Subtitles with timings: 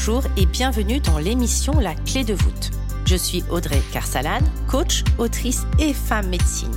[0.00, 2.70] Bonjour et bienvenue dans l'émission La clé de voûte.
[3.04, 6.70] Je suis Audrey Carsalade, coach, autrice et femme médecine.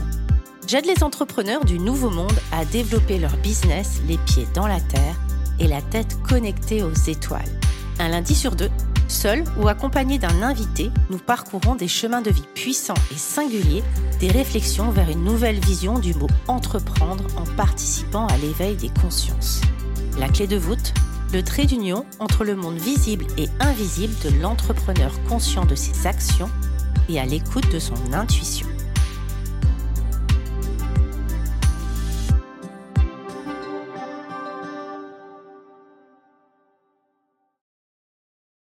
[0.65, 5.15] J'aide les entrepreneurs du nouveau monde à développer leur business les pieds dans la terre
[5.59, 7.59] et la tête connectée aux étoiles.
[7.99, 8.71] Un lundi sur deux,
[9.07, 13.83] seul ou accompagné d'un invité, nous parcourons des chemins de vie puissants et singuliers,
[14.19, 19.61] des réflexions vers une nouvelle vision du mot entreprendre en participant à l'éveil des consciences.
[20.17, 20.91] La clé de voûte,
[21.33, 26.49] le trait d'union entre le monde visible et invisible de l'entrepreneur conscient de ses actions
[27.07, 28.67] et à l'écoute de son intuition.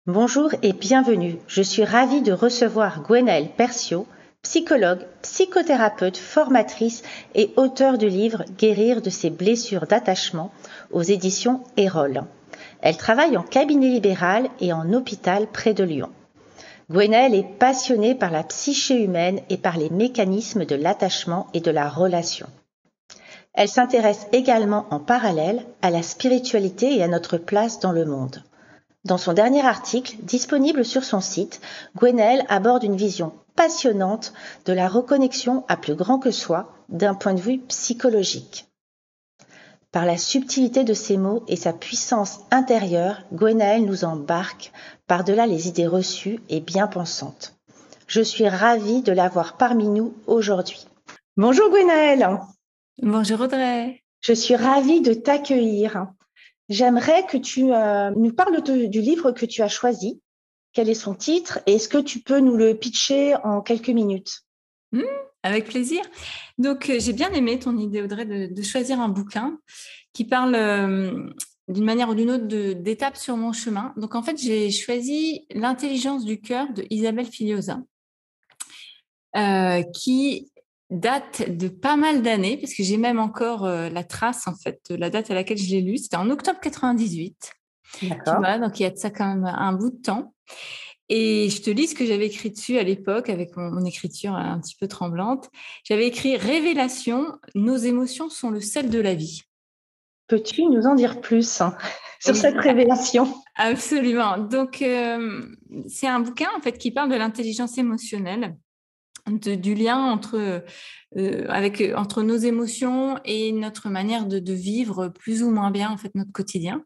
[0.07, 1.39] Bonjour et bienvenue.
[1.49, 4.07] Je suis ravie de recevoir Gwenaëlle Percio,
[4.43, 7.03] psychologue, psychothérapeute, formatrice
[7.35, 10.53] et auteur du livre Guérir de ses blessures d'attachement
[10.93, 12.25] aux éditions Erol.
[12.83, 16.11] Elle travaille en cabinet libéral et en hôpital près de Lyon.
[16.91, 21.71] Gwenaëlle est passionnée par la psyché humaine et par les mécanismes de l'attachement et de
[21.71, 22.49] la relation.
[23.55, 28.43] Elle s'intéresse également en parallèle à la spiritualité et à notre place dans le monde.
[29.05, 31.61] Dans son dernier article, disponible sur son site,
[31.97, 34.33] Gwenaëlle aborde une vision passionnante
[34.65, 38.72] de la reconnexion à plus grand que soi d'un point de vue psychologique.
[39.93, 44.73] Par la subtilité de ses mots et sa puissance intérieure, Gwenaëlle nous embarque
[45.07, 47.55] par-delà les idées reçues et bien pensantes.
[48.07, 50.87] Je suis ravie de l'avoir parmi nous aujourd'hui.
[51.37, 52.41] Bonjour Gwenaëlle.
[53.03, 54.03] Bonjour Audrey.
[54.23, 56.07] Je suis ravie de t'accueillir.
[56.71, 60.23] J'aimerais que tu euh, nous parles du livre que tu as choisi.
[60.73, 64.41] Quel est son titre et est-ce que tu peux nous le pitcher en quelques minutes?
[64.93, 65.03] Mmh,
[65.43, 66.03] avec plaisir.
[66.59, 69.59] Donc, euh, j'ai bien aimé ton idée, Audrey, de, choisir un bouquin
[70.13, 71.29] qui parle euh,
[71.69, 73.93] d'une manière ou d'une autre d'étapes sur mon chemin.
[73.97, 77.81] Donc, en fait, j'ai choisi L'intelligence du cœur de Isabelle Filiosa,
[79.37, 80.51] euh, qui
[80.91, 84.97] date de pas mal d'années, parce que j'ai même encore la trace, en fait, de
[84.97, 85.97] la date à laquelle je l'ai lu.
[85.97, 87.53] C'était en octobre 98.
[88.03, 88.41] D'accord.
[88.61, 90.35] donc, il y a de ça quand même un bout de temps.
[91.15, 94.59] Et je te lis ce que j'avais écrit dessus à l'époque avec mon, écriture un
[94.59, 95.51] petit peu tremblante.
[95.85, 99.43] J'avais écrit Révélation, nos émotions sont le sel de la vie.
[100.29, 101.77] Peux-tu nous en dire plus hein,
[102.19, 103.29] sur cette révélation?
[103.57, 104.39] Absolument.
[104.39, 105.43] Donc, euh,
[105.87, 108.57] c'est un bouquin en fait qui parle de l'intelligence émotionnelle
[109.31, 110.65] du lien entre,
[111.17, 115.97] euh, avec, entre nos émotions et notre manière de, vivre plus ou moins bien en
[115.97, 116.83] fait notre quotidien.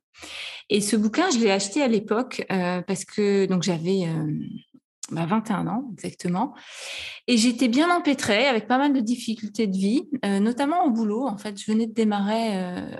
[0.69, 4.07] Et ce bouquin, je l'ai acheté à l'époque euh, parce que donc j'avais
[5.11, 6.55] 21 euh, ans exactement,
[7.27, 11.27] et j'étais bien empêtrée avec pas mal de difficultés de vie, notamment au boulot.
[11.27, 12.57] En fait, je venais de démarrer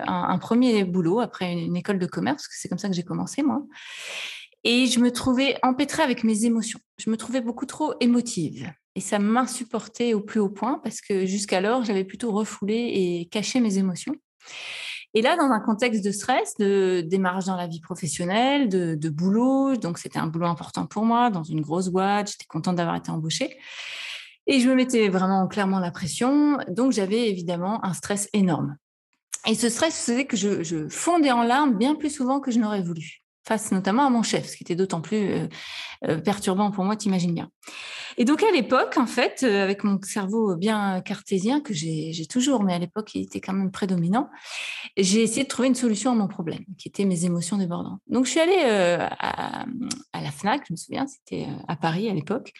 [0.07, 3.61] un, premier boulot après une, école de commerce, c'est comme ça que j'ai commencé moi.
[4.63, 6.79] Et je me trouvais empêtrée avec mes émotions.
[6.97, 8.69] Je me trouvais beaucoup trop émotive.
[8.97, 13.59] Et ça m'insupportait au plus haut point parce que jusqu'alors, j'avais plutôt refoulé et caché
[13.59, 14.15] mes émotions.
[15.13, 19.75] Et là, dans un contexte de stress, de démarrage dans la vie professionnelle, de, boulot,
[19.75, 23.11] donc c'était un boulot important pour moi, dans une grosse boîte, j'étais contente d'avoir été
[23.11, 23.59] embauchée.
[24.47, 28.77] Et je me mettais vraiment clairement la pression, donc j'avais évidemment un stress énorme.
[29.45, 32.57] Et ce stress faisait que je, je fondais en larmes bien plus souvent que je
[32.57, 35.47] n'aurais voulu face notamment à mon chef, ce qui était d'autant plus euh,
[36.07, 37.49] euh, perturbant pour moi, t'imagines bien.
[38.17, 42.63] Et donc à l'époque, en fait, euh, avec mon cerveau bien cartésien, que j'ai toujours,
[42.63, 44.29] mais à l'époque il était quand même prédominant,
[44.97, 48.01] j'ai essayé de trouver une solution à mon problème, qui était mes émotions débordantes.
[48.07, 48.63] Donc je suis allée
[49.19, 49.65] à,
[50.13, 52.51] à, la FNAC, je me souviens, c'était à Paris à l'époque,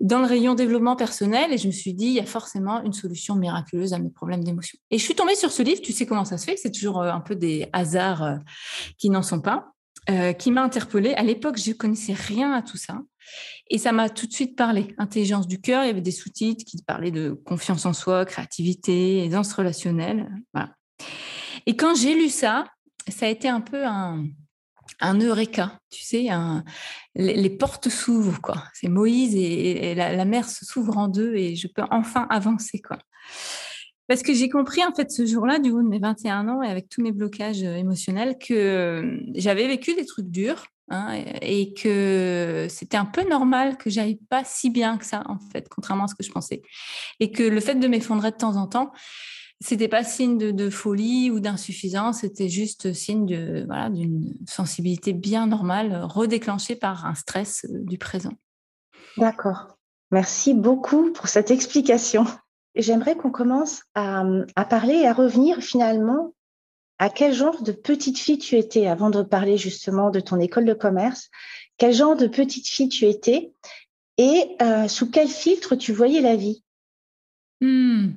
[0.00, 2.92] dans le rayon développement personnel et je me suis dit, il y a forcément une
[2.92, 4.78] solution miraculeuse à mes problèmes d'émotion.
[4.92, 7.02] Et je suis tombée sur ce livre, tu sais comment ça se fait, c'est toujours
[7.02, 8.38] un peu des hasards
[8.96, 9.72] qui n'en sont pas.
[10.10, 11.12] Euh, qui m'a interpellée.
[11.14, 13.02] À l'époque, je ne connaissais rien à tout ça.
[13.68, 14.94] Et ça m'a tout de suite parlé.
[14.96, 19.22] Intelligence du cœur, il y avait des sous-titres qui parlaient de confiance en soi, créativité,
[19.26, 20.30] aisance relationnelle.
[21.66, 22.64] Et quand j'ai lu ça,
[23.06, 24.24] ça a été un peu un,
[25.02, 26.28] eureka, tu sais,
[27.14, 28.64] les, portes s'ouvrent, quoi.
[28.72, 32.80] C'est Moïse et, la, la, mer se s'ouvre en deux et je peux enfin avancer,
[32.80, 32.96] quoi.
[34.08, 36.68] Parce que j'ai compris, en fait, ce jour-là, du haut de mes 21 ans et
[36.68, 41.74] avec tous mes blocages euh, émotionnels, que euh, j'avais vécu des trucs durs hein, et
[41.74, 46.04] que c'était un peu normal que j'aille pas si bien que ça, en fait, contrairement
[46.04, 46.62] à ce que je pensais.
[47.20, 48.92] Et que le fait de m'effondrer de temps en temps,
[49.60, 55.48] c'était pas signe de, folie ou d'insuffisance, c'était juste signe de voilà d'une sensibilité bien
[55.48, 58.32] normale, redéclenchée par un stress euh, du présent.
[59.18, 59.76] D'accord.
[60.10, 62.24] Merci beaucoup pour cette explication
[62.74, 64.24] j'aimerais qu'on commence à,
[64.68, 66.34] parler et à revenir finalement
[66.98, 70.64] à quel genre de petite fille tu étais avant de parler justement de ton école
[70.64, 71.30] de commerce
[71.76, 73.52] Quel genre de petite fille tu étais
[74.16, 76.64] et euh, sous quel filtre tu voyais la vie?
[77.60, 78.14] Hmm.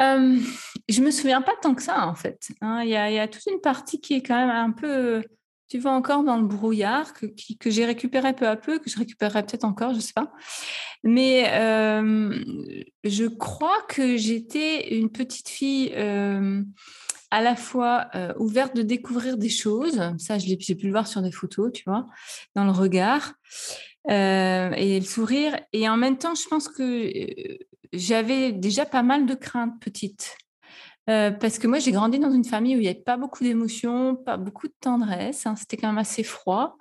[0.00, 0.38] euh,
[0.88, 2.48] Je me souviens pas tant que ça en fait.
[2.62, 2.82] Hein.
[2.82, 5.22] Il y, a toute une partie qui est quand même un peu,
[5.72, 9.42] tu vois, encore dans le brouillard, que, j'ai récupéré peu à peu, que je récupérerai
[9.42, 10.30] peut-être encore, je sais pas.
[11.02, 12.44] Mais euh,
[13.04, 16.62] je crois que j'étais une petite fille euh,
[17.30, 21.22] à la fois euh, ouverte de découvrir des choses, ça j'ai pu le voir sur
[21.22, 22.06] des photos, tu vois,
[22.54, 23.32] dans le regard
[24.10, 25.58] et le sourire.
[25.72, 27.10] Et en même temps, je pense que
[27.94, 30.36] j'avais déjà pas mal de craintes petites.
[31.06, 34.16] Parce que moi, j'ai grandi dans une famille où il n'y avait pas beaucoup d'émotions,
[34.16, 35.46] pas beaucoup de tendresse.
[35.46, 36.76] Hein, C'était quand même assez froid.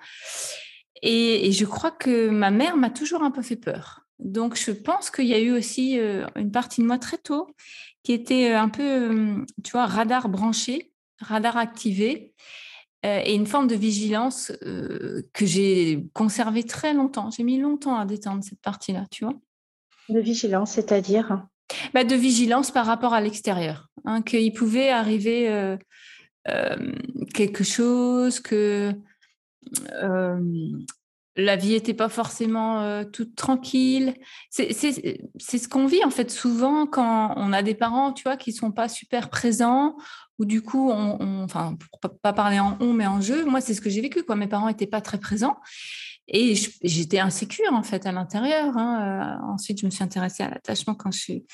[1.01, 4.01] Et, je crois que ma mère m'a toujours un peu fait peur.
[4.19, 5.99] Donc, je pense qu'il y a eu aussi
[6.35, 7.47] une partie de moi très tôt
[8.03, 12.33] qui était un peu, tu vois, radar branché, radar activé,
[13.03, 17.31] et une forme de vigilance que j'ai conservée très longtemps.
[17.31, 19.33] J'ai mis longtemps à détendre cette partie-là, tu vois.
[20.09, 21.47] De vigilance, c'est-à-dire?
[21.93, 23.89] Bah, De vigilance par rapport à l'extérieur.
[24.05, 25.77] Hein, qu'il pouvait arriver
[27.33, 28.95] quelque chose, que
[31.35, 34.15] la vie n'était pas forcément euh, toute tranquille.
[34.49, 38.51] C'est ce qu'on vit en fait souvent quand on a des parents, tu vois, qui
[38.51, 39.95] sont pas super présents
[40.39, 43.45] ou du coup, on, enfin, pour pas parler en on, mais en jeu.
[43.45, 44.23] Moi, c'est ce que j'ai vécu.
[44.23, 44.35] Quoi.
[44.35, 45.57] Mes parents n'étaient pas très présents
[46.31, 48.77] et j'étais insécure en fait à l'intérieur.
[48.77, 49.39] Hein.
[49.43, 51.45] Euh, ensuite, je me suis intéressée à l'attachement quand je suis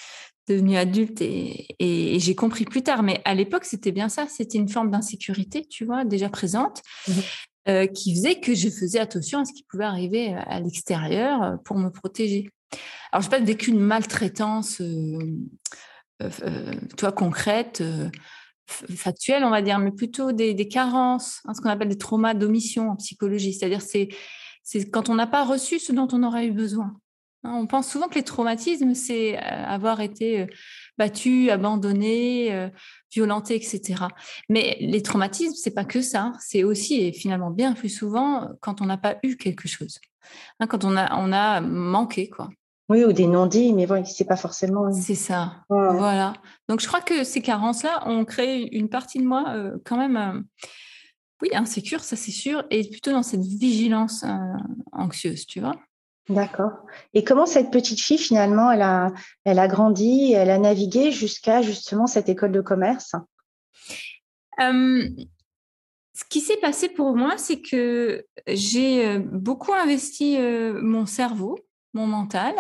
[0.47, 3.03] devenue adulte et, et, j'ai compris plus tard.
[3.03, 4.27] Mais à l'époque, c'était bien ça.
[4.29, 6.81] C'était une forme d'insécurité, tu vois, déjà présente.
[7.07, 7.13] Mmh
[7.68, 11.57] euh, qui faisait que je faisais attention à ce qui pouvait arriver euh, à l'extérieur
[11.65, 12.50] pour me protéger.
[13.12, 14.81] Alors, je n'ai pas vécu une maltraitance,
[16.95, 17.83] toi, concrète,
[18.68, 22.89] factuelle, on va dire, mais plutôt des, carences, hein, ce qu'on appelle des traumas d'omission
[22.89, 23.53] en psychologie.
[23.53, 24.09] C'est-à-dire, c'est,
[24.69, 26.99] c'est quand on n'a pas reçu ce dont on aurait eu besoin.
[27.45, 30.45] Hein, on pense souvent que les traumatismes, c'est avoir été
[30.97, 32.69] battu, abandonné,
[33.09, 34.07] violenté, etc.
[34.49, 36.33] Mais les traumatismes, c'est pas que ça.
[36.41, 39.99] C'est aussi, et finalement bien plus souvent, quand on n'a pas eu quelque chose.
[40.59, 42.49] Hein, quand on a, on a manqué, quoi.
[42.89, 44.91] Oui, ou des non-dits, mais bon, c'est pas forcément.
[44.91, 45.63] C'est ça.
[45.69, 46.33] Voilà.
[46.67, 49.55] Donc, je crois que ces carences-là ont créé une partie de moi
[49.85, 50.43] quand même,
[51.41, 54.25] oui, insécure, ça c'est sûr, et plutôt dans cette vigilance
[54.91, 55.75] anxieuse, tu vois.
[56.29, 56.71] D'accord.
[57.13, 59.13] Et comment cette petite fille, finalement, elle a,
[59.45, 63.15] elle a grandi, elle a navigué jusqu'à justement cette école de commerce?
[64.59, 71.57] Ce qui s'est passé pour moi, c'est que j'ai beaucoup investi mon cerveau,
[71.93, 72.55] mon mental,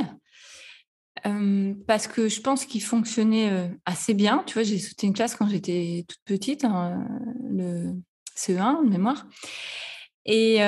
[1.87, 4.43] parce que je pense qu'il fonctionnait assez bien.
[4.45, 7.05] Tu vois, j'ai sauté une classe quand j'étais toute petite, hein,
[7.49, 7.95] le
[8.37, 9.25] CE1 de mémoire.
[10.25, 10.61] Et,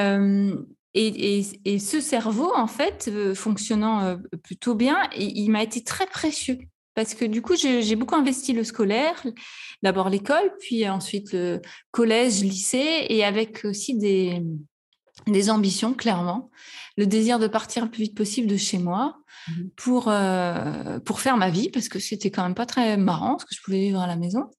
[0.93, 6.57] et, ce cerveau, en fait, euh, fonctionnant euh, plutôt bien, il, m'a été très précieux.
[6.95, 9.25] Parce que du coup, j'ai beaucoup investi le scolaire,
[9.83, 11.61] d'abord l'école, puis ensuite le
[11.91, 14.41] collège, lycée, et avec aussi des,
[15.27, 16.49] des ambitions, clairement.
[16.97, 19.15] Le désir de partir le plus vite possible de chez moi
[19.47, 23.37] mmh pour, euh, pour faire ma vie, parce que c'était quand même pas très marrant,
[23.39, 24.49] ce que je pouvais vivre à la maison.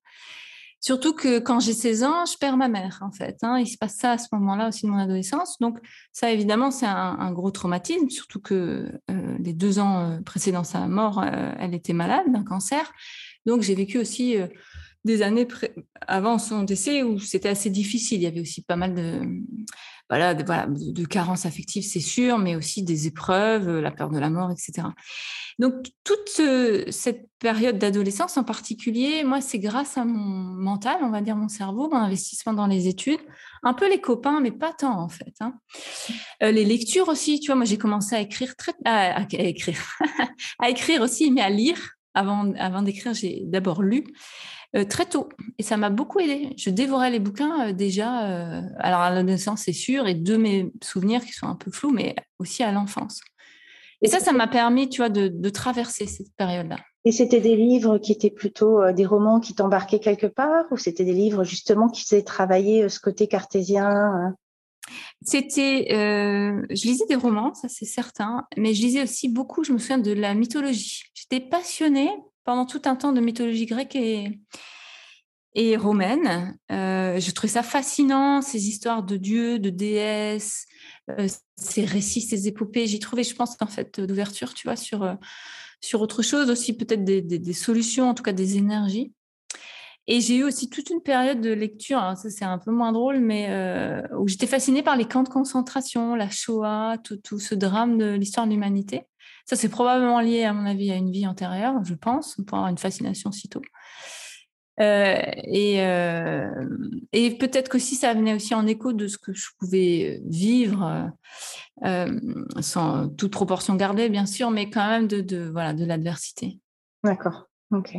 [0.80, 3.36] Surtout que quand j'ai 16 ans, je perds ma mère, en fait.
[3.42, 3.58] Hein.
[3.58, 5.58] Il se passe ça à ce moment-là aussi de mon adolescence.
[5.60, 5.78] Donc,
[6.12, 10.86] ça, évidemment, c'est un, gros traumatisme, surtout que euh, les deux ans euh, précédant sa
[10.88, 12.92] mort, euh, elle était malade d'un cancer.
[13.44, 14.36] Donc, j'ai vécu aussi
[15.04, 15.46] des années
[16.06, 18.20] avant son décès où c'était assez difficile.
[18.20, 19.20] Il y avait aussi pas mal de,
[20.10, 24.18] voilà, de, voilà, de, carences affectives, c'est sûr, mais aussi des épreuves, la peur de
[24.18, 24.88] la mort, etc.
[25.60, 26.42] Donc, toute
[26.90, 31.48] cette période d'adolescence en particulier, moi, c'est grâce à mon mental, on va dire mon
[31.48, 33.20] cerveau, mon investissement dans les études,
[33.62, 35.34] un peu les copains, mais pas tant en fait.
[35.38, 35.54] Hein.
[36.42, 39.80] Euh, les lectures aussi, tu vois, moi, j'ai commencé à écrire très, à, écrire,
[40.58, 41.78] à écrire aussi, mais à lire.
[42.12, 44.02] Avant, avant d'écrire, j'ai d'abord lu.
[44.76, 45.28] Euh, très tôt.
[45.58, 46.54] Et ça m'a beaucoup aidé.
[46.56, 50.70] Je dévorais les bouquins euh, déjà, euh, alors à l'adolescence, c'est sûr, et de mes
[50.82, 53.20] souvenirs qui sont un peu flous, mais aussi à l'enfance.
[54.00, 56.78] Et ça, ça m'a permis, tu vois, de, traverser cette période-là.
[57.04, 61.04] Et c'était des livres qui étaient plutôt des romans qui t'embarquaient quelque part, ou c'était
[61.04, 64.36] des livres justement qui faisaient travailler ce côté cartésien hein?
[65.22, 69.64] C'était, je lisais des romans, ça c'est certain, mais je lisais aussi beaucoup.
[69.64, 71.02] Je me souviens de la mythologie.
[71.14, 72.10] J'étais passionnée
[72.44, 76.56] pendant tout un temps de mythologie grecque et, romaine.
[76.70, 80.66] Euh, je trouvais ça fascinant, ces histoires de dieux, de déesses,
[81.10, 82.86] euh, ces récits, ces épopées.
[82.86, 85.14] J'y trouvais, je pense, en fait, d'ouverture, tu vois, sur, euh,
[85.80, 89.12] sur autre chose aussi, peut-être des, solutions, en tout cas des énergies.
[90.06, 92.90] Et j'ai eu aussi toute une période de lecture, hein, ça c'est un peu moins
[92.90, 97.96] drôle, mais où j'étais fascinée par les camps de concentration, la Shoah, tout ce drame
[97.96, 99.04] de l'histoire de l'humanité.
[99.46, 102.70] Ça, c'est probablement lié, à mon avis, à une vie antérieure, je pense, pour avoir
[102.70, 103.62] une fascination si tôt.
[104.80, 106.48] Euh, et, euh,
[107.12, 111.10] et peut-être qu'aussi ça venait aussi en écho de ce que je pouvais vivre,
[111.84, 112.20] euh,
[112.60, 116.58] sans toute proportion gardée, bien sûr, mais quand même de, de voilà de l'adversité.
[117.04, 117.48] D'accord.
[117.72, 117.96] Ok.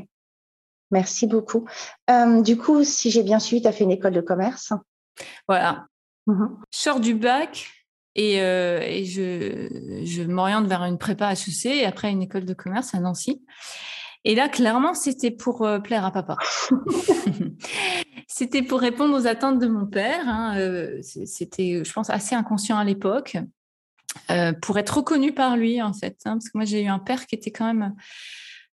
[0.90, 1.66] Merci beaucoup.
[2.44, 4.74] du coup, si j'ai bien suivi, tu as fait une école de commerce.
[5.48, 5.86] Voilà.
[6.28, 6.34] Je
[6.72, 7.81] sors du bac
[8.16, 12.94] et, et je, je m'oriente vers une prépa HEC et après une école de commerce
[12.94, 13.42] à Nancy.
[14.24, 16.38] Et là, clairement, c'était pour euh, plaire à papa.
[18.28, 20.28] c'était pour répondre aux attentes de mon père.
[20.28, 23.38] Hein, euh, c'était, je pense, assez inconscient à l'époque.
[24.30, 26.18] Euh, pour être reconnu par lui, en fait.
[26.26, 27.96] Hein, parce que moi, j'ai eu un père qui était quand même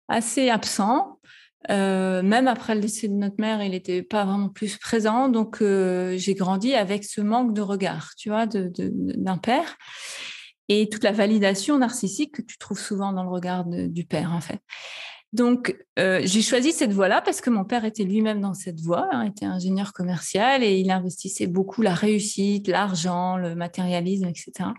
[0.08, 1.20] assez absent.
[1.68, 5.28] Même après le décès de notre mère, il n'était pas vraiment plus présent.
[5.28, 9.76] Donc, j'ai grandi avec ce manque de regard, tu vois, d'un de, d'un père.
[10.68, 14.40] Et toute la validation narcissique que tu trouves souvent dans le regard du père, en
[14.40, 14.60] fait.
[15.32, 19.08] Donc, euh, j'ai choisi cette voie-là parce que mon père était lui-même dans cette voie,
[19.12, 24.70] hein, était ingénieur commercial et il investissait beaucoup la réussite, l'argent, le matérialisme, etc.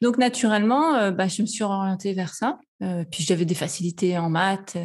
[0.00, 2.58] Donc, naturellement, euh, bah, je me suis orientée vers ça.
[2.82, 4.76] Euh, puis, j'avais des facilités en maths,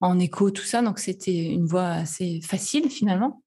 [0.00, 0.82] en éco, tout ça.
[0.82, 3.42] Donc, c'était une voie assez facile finalement.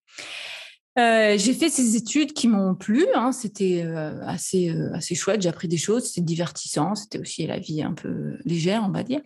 [0.97, 3.83] j'ai fait ces études qui m'ont plu, hein, c'était
[4.25, 8.37] assez, assez chouette, j'ai appris des choses, c'était divertissant, c'était aussi la vie un peu
[8.45, 9.21] légère, on va dire.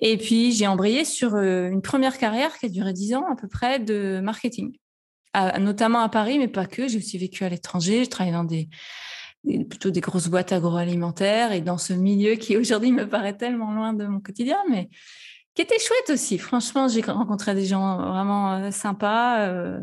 [0.00, 3.36] Et puis, j'ai embrayé sur euh, une première carrière qui a duré dix ans à
[3.36, 4.76] peu près de marketing,
[5.58, 6.88] notamment à Paris, mais pas que.
[6.88, 8.04] J'ai aussi vécu à l'étranger.
[8.04, 8.68] Je travaillé dans des,
[9.64, 13.92] plutôt des grosses boîtes agroalimentaires et dans ce milieu qui aujourd'hui me paraît tellement loin
[13.92, 14.88] de mon quotidien, mais
[15.58, 16.38] qui était chouette aussi.
[16.38, 19.80] Franchement, j'ai rencontré des gens vraiment euh, sympas, euh,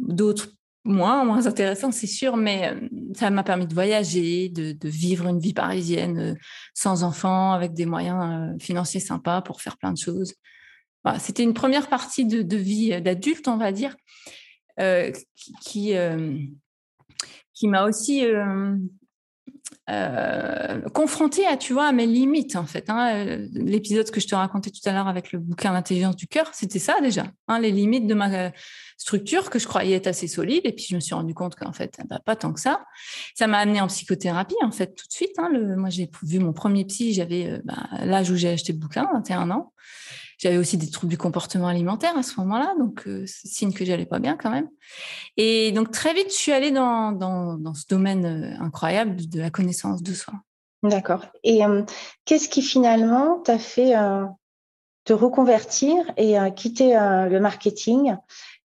[0.00, 0.48] d'autres
[0.82, 5.38] moins, moins intéressant, c'est sûr, mais euh, ça m'a permis de voyager, de, vivre une
[5.38, 6.36] vie parisienne
[6.74, 10.34] sans enfants, avec des moyens financiers sympas pour faire plein de choses.
[11.20, 13.94] C'était une première partie de, vie d'adulte, on va dire,
[15.60, 15.94] qui,
[17.54, 18.24] qui, m'a aussi
[20.92, 22.88] confrontée à, tu vois, à mes limites, en fait.
[22.88, 23.46] Hein.
[23.52, 26.78] L'épisode que je te racontais tout à l'heure avec le bouquin L'intelligence du cœur, c'était
[26.78, 28.50] ça déjà, hein, les limites de ma
[28.96, 30.62] structure que je croyais être assez solide.
[30.64, 32.84] Et puis, je me suis rendu compte qu'en fait, bah, pas tant que ça.
[33.34, 35.38] Ça m'a amené en psychothérapie, en fait, tout de suite.
[35.38, 35.50] Hein.
[35.76, 39.08] Moi, j'ai vu mon premier psy, j'avais euh, bah, l'âge où j'ai acheté le bouquin,
[39.12, 39.72] 21 ans.
[40.38, 44.06] J'avais aussi des troubles du comportement alimentaire à ce moment-là, donc euh, signe que j'allais
[44.06, 44.68] pas bien quand même.
[45.36, 49.40] Et donc très vite, je suis allée dans, dans, dans ce domaine euh, incroyable de
[49.40, 50.34] la connaissance de soi.
[50.82, 51.26] D'accord.
[51.42, 51.60] Et
[52.26, 53.94] qu'est-ce qui finalement t'a fait
[55.04, 58.14] te reconvertir et quitter le marketing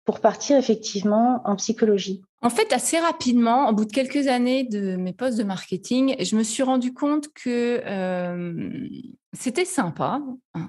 [0.06, 4.96] pour partir effectivement en psychologie En fait, assez rapidement, au bout de quelques années de
[4.96, 8.88] mes postes de marketing, je me suis rendu compte que euh,
[9.34, 10.22] c'était sympa.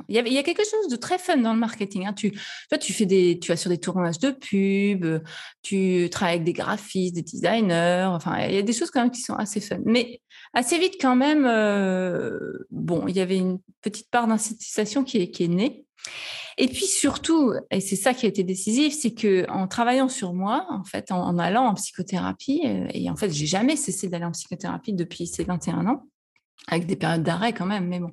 [0.09, 2.07] Il y, il y a quelque chose de très fun dans le marketing.
[2.07, 2.15] Hein.
[2.15, 2.33] Tu,
[2.71, 5.23] toi, tu fais des, tu vas sur des tournages de pubs,
[5.63, 8.07] tu travailles avec des graphistes, des designers.
[8.09, 9.79] Enfin, il y a des choses quand même qui sont assez fun.
[9.85, 10.23] Mais
[10.55, 14.27] assez vite, quand même, euh, bon, il y avait une petite part
[15.21, 15.86] est, qui est née.
[16.59, 20.33] Et puis surtout, et c'est ça qui a été décisif, c'est que en travaillant sur
[20.33, 24.25] moi, en fait, en, allant en psychothérapie, euh, et en fait, j'ai jamais cessé d'aller
[24.25, 26.07] en psychothérapie depuis ces 21 ans,
[26.69, 28.13] avec des périodes d'arrêt quand même, mais bon,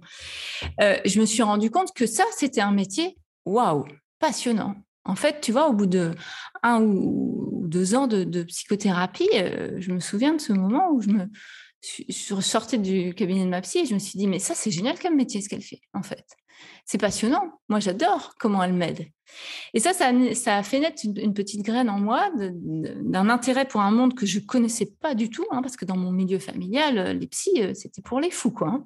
[0.82, 3.86] euh, je me suis rendu compte que ça, c'était un métier, waouh,
[4.20, 4.76] passionnant.
[5.06, 6.12] En fait, tu vois, au bout de
[6.64, 11.10] un ou deux ans de, psychothérapie, euh, je me souviens de ce moment où je
[11.10, 11.30] me
[11.84, 14.56] je suis sortie du cabinet de ma psy et je me suis dit, mais ça,
[14.56, 16.26] c'est génial comme métier, ce qu'elle fait, en fait
[16.86, 17.60] c'est passionnant.
[17.70, 19.08] Moi, j'adore comment elle m'aide.
[19.74, 23.92] Et ça, ça, a fait naître une, petite graine en moi d'un intérêt pour un
[23.92, 27.14] monde que je connaissais pas du tout, hein, parce que dans mon milieu familial, euh,
[27.14, 28.70] les psys, euh, c'était pour les fous, quoi.
[28.70, 28.86] Hein.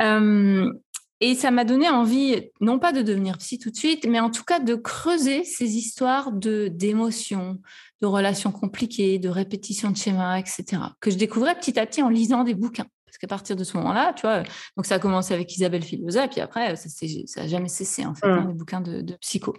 [0.00, 0.72] Euh,
[1.20, 4.30] et ça m'a donné envie, non pas de devenir psy tout de suite, mais en
[4.30, 7.58] tout cas de creuser ces histoires de d'émotions,
[8.00, 12.08] de relations compliquées, de répétitions de schémas, etc., que je découvrais petit à petit en
[12.08, 12.86] lisant des bouquins.
[13.04, 14.44] Parce qu'à partir de ce moment-là, tu vois,
[14.76, 18.14] donc ça a commencé avec Isabelle Filosa, et puis après, ça n'a jamais cessé, en
[18.14, 18.30] fait, mmh.
[18.30, 19.54] hein, les bouquins de, psycho.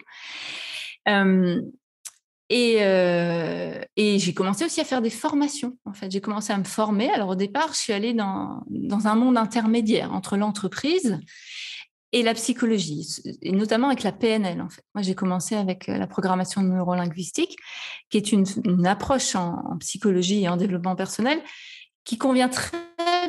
[2.53, 5.77] Et, euh, et j'ai commencé aussi à faire des formations.
[5.85, 7.09] En fait, j'ai commencé à me former.
[7.09, 8.61] Alors au départ, je suis allée dans,
[9.05, 11.17] un monde intermédiaire entre l'entreprise
[12.11, 13.07] et la psychologie,
[13.41, 14.59] et notamment avec la PNL.
[14.59, 17.55] En fait, moi, j'ai commencé avec euh, la programmation neurolinguistique,
[18.09, 18.45] qui est une,
[18.85, 21.41] approche en, psychologie et en développement personnel
[22.03, 22.75] qui convient très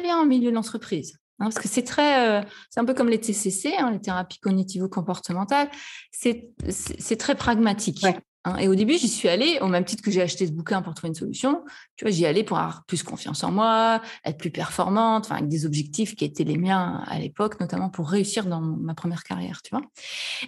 [0.02, 1.16] bien au milieu de l'entreprise.
[1.38, 5.70] parce que c'est très, c'est un peu comme les TCC, hein, les thérapies cognitivo-comportementales.
[6.10, 8.04] C'est très pragmatique.
[8.44, 8.56] Hein.
[8.56, 10.94] Et au début, j'y suis allée, au même titre que j'ai acheté ce bouquin pour
[10.94, 11.64] trouver une solution.
[11.96, 15.48] Tu vois, j'y allais pour avoir plus confiance en moi, être plus performante, enfin, avec
[15.48, 19.62] des objectifs qui étaient les miens à l'époque, notamment pour réussir dans ma première carrière,
[19.62, 19.84] tu vois.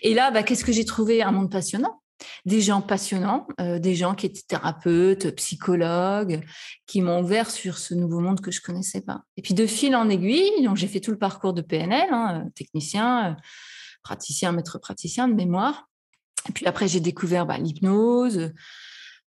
[0.03, 1.23] Et là, bah, qu'est-ce que j'ai trouvé?
[1.23, 2.01] Un monde passionnant.
[2.47, 6.45] Des gens passionnants, euh, des gens qui étaient thérapeutes, psychologues,
[6.87, 9.23] qui m'ont ouvert sur ce nouveau monde que je connaissais pas.
[9.37, 12.47] Et puis de fil en aiguille, donc j'ai fait tout le parcours de PNL, hein,
[12.55, 13.35] technicien, euh,
[14.03, 15.89] praticien, maître praticien de mémoire.
[16.49, 18.53] Et puis après, j'ai découvert bah, l'hypnose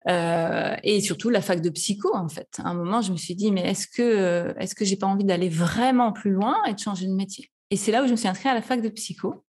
[0.09, 2.61] euh, et surtout la fac de psycho, en fait.
[2.63, 5.25] À un moment, je me suis dit, mais est-ce que, est-ce que j'ai pas envie
[5.25, 7.51] d'aller vraiment plus loin et de changer de métier?
[7.71, 9.45] Et c'est là où je me suis inscrite à la fac de psycho.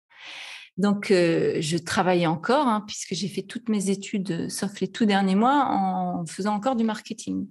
[0.78, 5.06] Donc, euh, je travaillais encore, hein, puisque j'ai fait toutes mes études, sauf les tout
[5.06, 7.48] derniers mois, en faisant encore du marketing.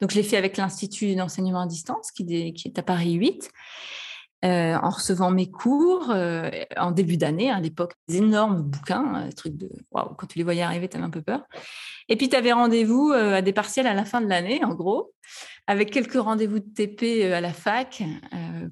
[0.00, 3.50] Donc, je l'ai fait avec l'Institut d'enseignement à distance, qui est à Paris 8.
[4.44, 9.32] Euh, en recevant mes cours euh, en début d'année, à l'époque, des énormes bouquins, des
[9.32, 11.42] trucs de waouh, quand tu les voyais arriver, tu avais un peu peur.
[12.08, 15.14] Et puis, tu rendez-vous euh, à des partiels à la fin de l'année, en gros,
[15.66, 18.02] avec quelques rendez-vous de TP à la fac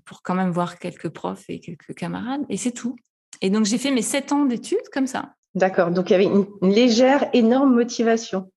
[0.04, 2.96] pour quand même voir quelques profs et quelques camarades, et c'est tout.
[3.40, 5.32] Et donc, j'ai fait mes sept ans d'études comme ça.
[5.54, 8.50] D'accord, donc il y avait une légère, énorme motivation.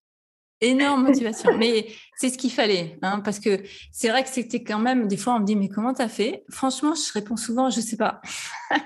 [0.60, 3.62] Énorme motivation, mais c'est ce qu'il fallait, hein, parce que
[3.92, 6.10] c'est vrai que c'était quand même, des fois on me dit, mais comment tu as
[6.10, 6.44] fait?
[6.50, 8.22] Franchement, je réponds souvent, je sais pas.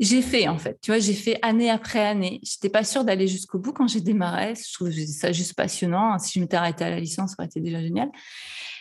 [0.00, 2.40] j'ai fait en fait, tu vois, j'ai fait année après année.
[2.42, 4.54] J'étais pas sûre d'aller jusqu'au bout quand j'ai démarré.
[4.54, 6.18] Je trouve ça juste passionnant.
[6.18, 8.10] Si je m'étais arrêtée à la licence, ça aurait été déjà génial.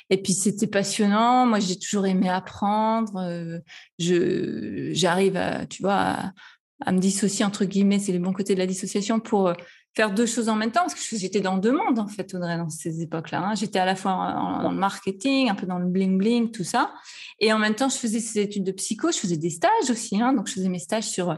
[0.10, 1.46] Et puis c'était passionnant.
[1.46, 3.16] Moi, j'ai toujours aimé apprendre.
[3.18, 3.60] Euh,
[4.00, 6.34] je j'arrive à, tu vois,
[6.86, 9.54] à, me dissocier entre guillemets, c'est les bons côtés de la dissociation pour
[9.96, 12.58] faire deux choses en même temps, parce que j'étais dans deux mondes, en fait, Audrey,
[12.58, 13.42] dans ces époques-là.
[13.42, 13.56] Hein.
[13.56, 16.94] J'étais à la fois en, marketing, un peu dans le bling-bling, tout ça.
[17.40, 20.22] Et en même temps, je faisais ces études de psycho, je faisais des stages aussi.
[20.22, 20.34] Hein.
[20.34, 21.36] donc, je faisais mes stages sur euh,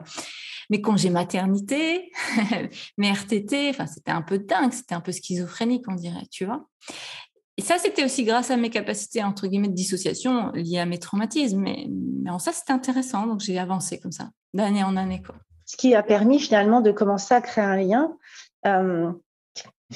[0.70, 2.12] mes congés maternité,
[2.98, 3.70] mes RTT.
[3.70, 6.68] Enfin, c'était un peu dingue, c'était un peu schizophrénique, on dirait, tu vois.
[7.58, 11.00] Et ça, c'était aussi grâce à mes capacités, entre guillemets, de dissociation liées à mes
[11.00, 11.60] traumatismes.
[11.60, 13.26] Mais, mais en ça, c'était intéressant.
[13.26, 16.92] Donc, j'ai avancé comme ça, d'année en année, quoi ce qui a permis finalement de
[16.92, 18.16] commencer à créer un lien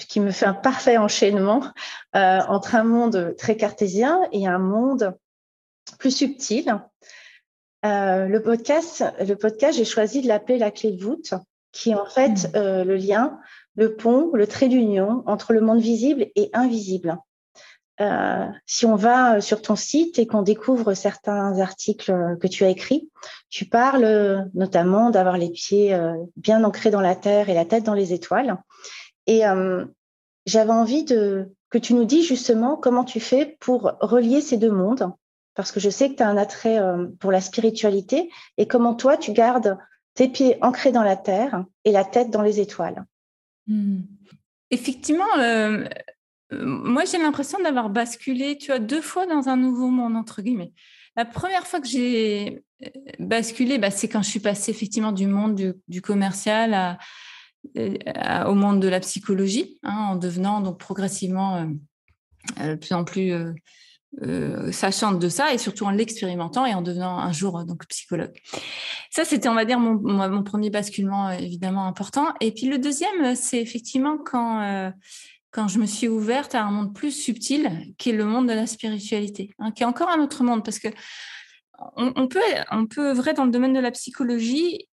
[0.07, 1.63] qui me fait un parfait enchaînement
[2.15, 5.17] euh, entre un monde très cartésien et un monde
[5.99, 6.79] plus subtil.
[7.85, 11.33] Euh, le podcast, le podcast, j'ai choisi de l'appeler la clé de voûte,
[11.71, 12.83] qui est en fait mmh.
[12.83, 13.39] le lien,
[13.75, 17.17] le pont, le trait d'union entre le monde visible et invisible.
[17.99, 22.69] Euh, si on va sur ton site et qu'on découvre certains articles que tu as
[22.69, 23.09] écrits,
[23.49, 27.83] tu parles notamment d'avoir les pieds euh, bien ancrés dans la terre et la tête
[27.83, 28.57] dans les étoiles.
[29.25, 29.85] Et euh,
[30.45, 34.71] j'avais envie de que tu nous dises justement comment tu fais pour relier ces deux
[34.71, 35.11] mondes,
[35.53, 36.79] parce que je sais que tu as un attrait
[37.19, 39.77] pour la spiritualité, et comment toi tu gardes
[40.13, 43.05] tes pieds ancrés dans la terre et la tête dans les étoiles.
[43.67, 43.99] Hmm.
[44.71, 45.87] Effectivement, euh,
[46.51, 50.71] moi, j'ai l'impression d'avoir basculé, tu vois, deux fois dans un nouveau monde, entre guillemets.
[51.15, 55.27] La première fois que j'ai euh, basculé, bah, c'est quand je suis passée effectivement du
[55.27, 56.97] monde du, commercial
[57.77, 61.67] euh, au monde de la psychologie, hein, en devenant donc progressivement
[62.57, 63.33] de plus en plus
[64.71, 68.33] sachante de ça et surtout en l'expérimentant et en devenant un jour donc psychologue.
[69.11, 72.27] Ça, c'était, on va dire, mon, mon, premier basculement évidemment important.
[72.39, 74.93] Et puis le deuxième, c'est effectivement quand
[75.51, 78.53] quand je me suis ouverte à un monde plus subtil, qui est le monde de
[78.53, 80.89] la spiritualité, hein, qui est encore un autre monde, parce que
[81.95, 82.39] on, peut,
[82.71, 84.87] on peut œuvrer dans le domaine de la psychologie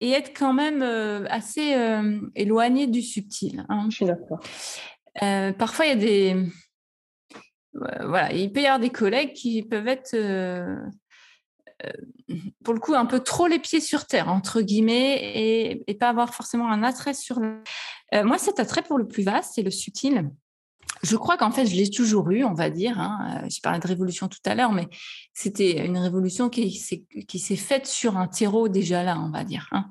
[0.00, 3.64] et être quand même euh, assez euh, éloigné du subtil.
[3.68, 3.86] Hein.
[3.90, 4.40] Je suis d'accord.
[5.22, 6.46] Euh, parfois, il y a des...
[7.72, 10.14] Voilà, il peut y avoir des collègues qui peuvent être
[12.64, 16.34] pour le coup, un peu trop les pieds sur terre, entre guillemets, et, pas avoir
[16.34, 17.38] forcément un attrait sur
[18.14, 20.30] euh, moi, cet attrait pour le plus vaste, c'est le subtil.
[21.02, 22.98] Je crois qu'en fait, je l'ai toujours eu, on va dire.
[22.98, 23.42] Hein.
[23.42, 24.88] Euh, j'ai parlé de révolution tout à l'heure, mais
[25.32, 29.68] c'était une révolution qui s'est faite sur un terreau déjà là, on va dire.
[29.72, 29.86] Hein.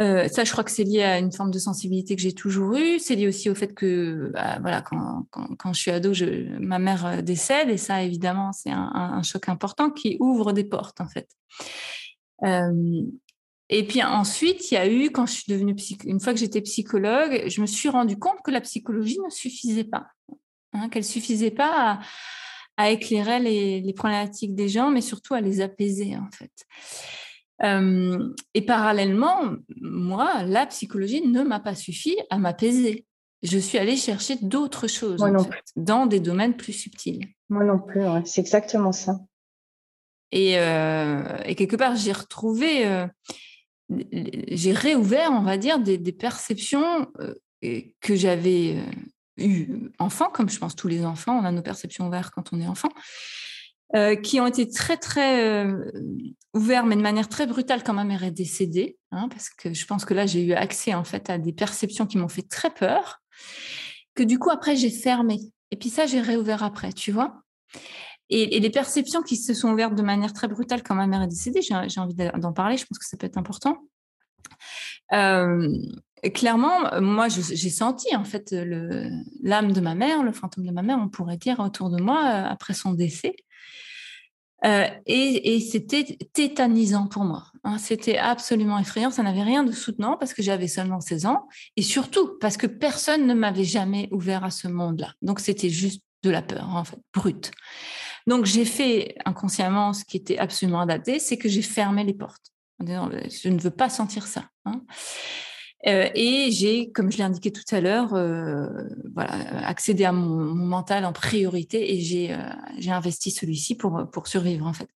[0.00, 2.74] Euh, ça, je crois que c'est lié à une forme de sensibilité que j'ai toujours
[2.74, 2.98] eue.
[2.98, 7.22] C'est lié aussi au fait que, bah, voilà, quand, je suis ado, je, ma mère
[7.22, 11.28] décède, et ça, évidemment, c'est un, choc important qui ouvre des portes, en fait.
[13.70, 16.60] Et puis ensuite, il y a eu, quand je suis devenue une fois que j'étais
[16.60, 20.06] psychologue, je me suis rendu compte que la psychologie ne suffisait pas,
[20.72, 22.00] hein, qu'elle suffisait pas
[22.76, 26.52] à, éclairer les, problématiques des gens, mais surtout à les apaiser en fait.
[27.62, 33.06] Euh, et parallèlement, moi, la psychologie ne m'a pas suffi à m'apaiser.
[33.42, 35.22] Je suis allée chercher d'autres choses
[35.76, 37.26] dans des domaines plus subtils.
[37.50, 39.20] Moi non plus, c'est exactement ça.
[40.32, 40.54] Et,
[41.54, 43.06] quelque part, j'ai retrouvé,
[43.90, 47.06] j'ai réouvert, on va dire, des, perceptions
[47.60, 48.78] que j'avais
[49.36, 52.60] eues enfant, comme je pense tous les enfants, on a nos perceptions ouvertes quand on
[52.60, 52.88] est enfant,
[54.22, 55.64] qui ont été très, très
[56.52, 59.86] ouvertes, mais de manière très brutale quand ma mère est décédée, hein, parce que je
[59.86, 62.70] pense que là, j'ai eu accès en fait à des perceptions qui m'ont fait très
[62.70, 63.20] peur,
[64.14, 65.40] que du coup, après, j'ai fermé.
[65.70, 67.42] Et puis ça, j'ai réouvert après, tu vois.
[68.30, 71.28] Et, les perceptions qui se sont ouvertes de manière très brutale quand ma mère est
[71.28, 73.78] décédée, j'ai envie d'en parler, je pense que ça peut être important.
[75.12, 75.68] Euh,
[76.32, 78.54] clairement, moi, j'ai senti en fait
[79.42, 82.18] l'âme de ma mère, le fantôme de ma mère, on pourrait dire, autour de moi
[82.18, 83.36] euh, après son décès.
[84.64, 87.44] Euh, et, c'était tétanisant pour moi.
[87.64, 87.76] Hein.
[87.78, 89.10] C'était absolument effrayant.
[89.10, 92.66] Ça n'avait rien de soutenant parce que j'avais seulement 16 ans et surtout parce que
[92.66, 95.12] personne ne m'avait jamais ouvert à ce monde-là.
[95.20, 97.50] Donc c'était juste de la peur, en fait, brute.
[98.26, 102.54] Donc j'ai fait inconsciemment ce qui était absolument adapté, c'est que j'ai fermé les portes
[102.80, 104.48] en disant je ne veux pas sentir ça.
[104.64, 104.80] Hein.
[105.86, 108.66] Euh, et j'ai, comme je l'ai indiqué tout à l'heure, euh,
[109.64, 112.38] accédé à mon, mental en priorité et j'ai euh,
[112.88, 114.88] investi celui-ci pour, pour survivre en fait.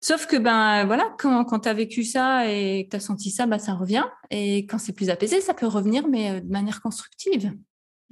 [0.00, 3.30] Sauf que ben voilà, quand, quand tu as vécu ça et que tu as senti
[3.30, 4.04] ça, ben, ça revient.
[4.30, 7.52] Et quand c'est plus apaisé, ça peut revenir, mais de manière constructive.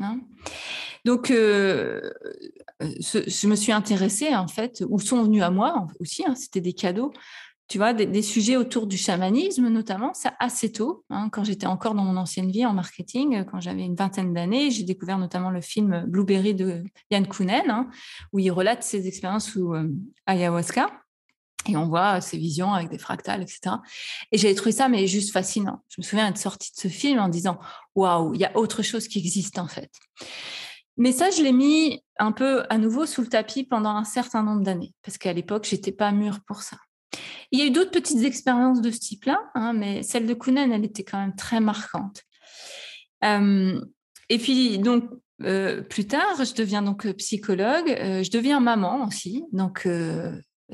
[0.00, 0.20] Hein.
[1.04, 2.00] Donc, je
[3.46, 7.12] me suis intéressée en fait, ou sont venus à moi aussi, hein, c'était des cadeaux,
[7.68, 11.94] tu vois, des, sujets autour du chamanisme notamment, ça assez tôt, hein, quand j'étais encore
[11.94, 15.60] dans mon ancienne vie en marketing, quand j'avais une vingtaine d'années, j'ai découvert notamment le
[15.60, 17.88] film Blueberry de Yann Kounen, hein,
[18.32, 19.88] où il relate ses expériences sous euh,
[20.26, 20.90] ayahuasca.
[21.68, 23.76] Et on voit ses visions avec des fractales, etc.
[24.30, 25.82] Et j'avais trouvé ça, mais juste fascinant.
[25.88, 27.58] Je me souviens être sortie de ce film en disant,
[27.96, 29.90] waouh, il y a autre chose qui existe en fait.
[30.96, 34.44] Mais ça, je l'ai mis un peu à nouveau sous le tapis pendant un certain
[34.44, 36.76] nombre d'années, parce qu'à l'époque, j'étais pas mûre pour ça.
[37.52, 40.72] Il y a eu d'autres petites expériences de ce type-là, hein, mais celle de Kounen,
[40.72, 42.22] elle était quand même très marquante.
[43.24, 43.80] Euh,
[44.28, 45.04] et puis, donc,
[45.42, 49.44] euh, plus tard, je deviens donc psychologue, euh, je deviens maman aussi.
[49.52, 49.88] Donc,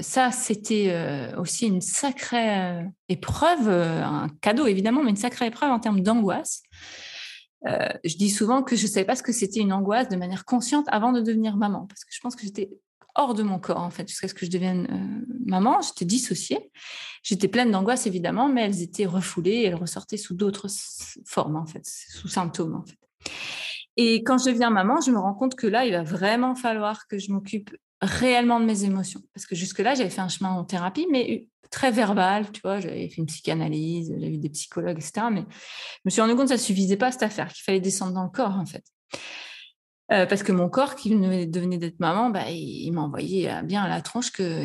[0.01, 6.01] ça, c'était aussi une sacrée épreuve, un cadeau évidemment, mais une sacrée épreuve en termes
[6.01, 6.63] d'angoisse.
[7.67, 10.47] je dis souvent que je ne savais pas ce que c'était une angoisse de manière
[10.47, 12.71] consciente avant de devenir maman, parce que je pense que j'étais
[13.15, 15.81] hors de mon corps, en fait, jusqu'à ce que je devienne euh, maman.
[15.81, 16.71] J'étais dissociée.
[17.23, 20.69] J'étais pleine d'angoisse, évidemment, mais elles étaient refoulées elles ressortaient sous d'autres
[21.25, 22.99] formes, en fait, sous symptômes, en fait.
[23.97, 27.07] Et quand je deviens maman, je me rends compte que là, il va vraiment falloir
[27.07, 27.71] que je m'occupe
[28.01, 29.21] réellement de mes émotions.
[29.35, 33.09] Parce que jusque-là, j'avais fait un chemin en thérapie, mais très verbal, tu vois, j'avais
[33.09, 35.27] fait une psychanalyse, j'avais eu des psychologues, etc.
[35.33, 37.81] Mais je me suis rendu compte que ça ne suffisait pas cette affaire, qu'il fallait
[37.81, 38.85] descendre dans le corps, en fait.
[40.13, 44.03] Euh, parce que mon corps, qui devenait d'être maman, bah, il, m'envoyait bien à la
[44.03, 44.65] tronche que,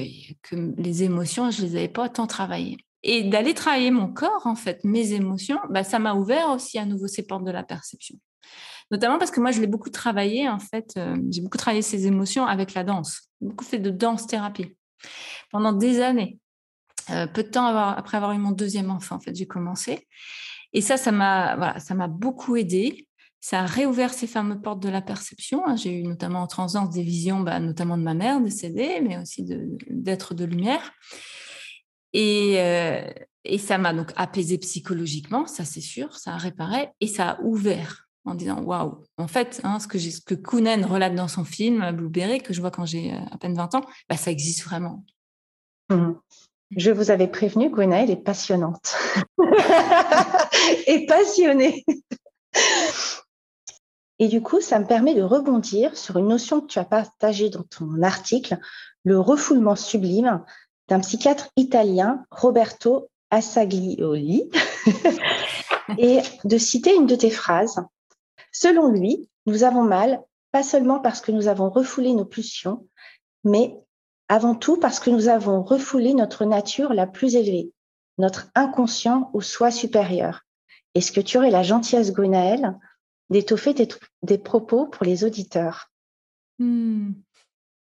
[0.54, 2.78] les émotions, je ne les avais pas tant travaillées.
[3.04, 6.86] Et d'aller travailler mon corps, en fait, mes émotions, bah, ça m'a ouvert aussi à
[6.86, 8.16] nouveau ces portes de la perception.
[8.92, 12.08] Notamment parce que moi, je l'ai beaucoup travaillé, en fait, euh, j'ai beaucoup travaillé ces
[12.08, 14.76] émotions avec la danse, beaucoup fait de danse-thérapie
[15.52, 16.40] pendant des années.
[17.10, 20.08] Euh, peu de temps après avoir eu mon deuxième enfant, en fait, j'ai commencé.
[20.74, 23.07] Et ça, ça m'a voilà, beaucoup aidé
[23.48, 25.66] ça a réouvert ces fameuses portes de la perception.
[25.66, 25.78] Hein.
[25.78, 29.46] J'ai eu notamment en transence des visions, bah, notamment de ma mère décédée, mais aussi
[29.90, 30.92] d'êtres de, lumière.
[32.12, 33.10] Et, euh,
[33.46, 37.42] et ça m'a donc apaisé psychologiquement, ça c'est sûr, ça a réparé, et ça a
[37.42, 41.46] ouvert en disant waouh, en fait, hein, ce que, ce que Kounen relate dans son
[41.46, 44.64] film Blueberry, que je vois quand j'ai euh, à peine 20 ans, bah, ça existe
[44.64, 45.06] vraiment.
[45.90, 46.12] Mmh.
[46.76, 48.94] Je vous avais prévenu, elle est passionnante
[50.88, 51.86] et passionnée.
[54.20, 57.50] Et du coup, ça me permet de rebondir sur une notion que tu as partagée
[57.50, 58.58] dans ton article,
[59.04, 60.44] le refoulement sublime
[60.88, 64.50] d'un psychiatre italien, Roberto Assaglioli,
[65.98, 67.80] et de citer une de tes phrases.
[68.52, 72.88] Selon lui, nous avons mal, pas seulement parce que nous avons refoulé nos pulsions,
[73.44, 73.78] mais
[74.30, 77.72] avant tout parce que nous avons refoulé notre nature la plus élevée,
[78.18, 80.42] notre inconscient ou soi supérieur.
[80.96, 82.78] Est-ce que tu aurais la gentillesse, Gwenaël,
[83.30, 85.92] d'étoffer des, propos pour les auditeurs.
[86.60, 87.12] Hmm.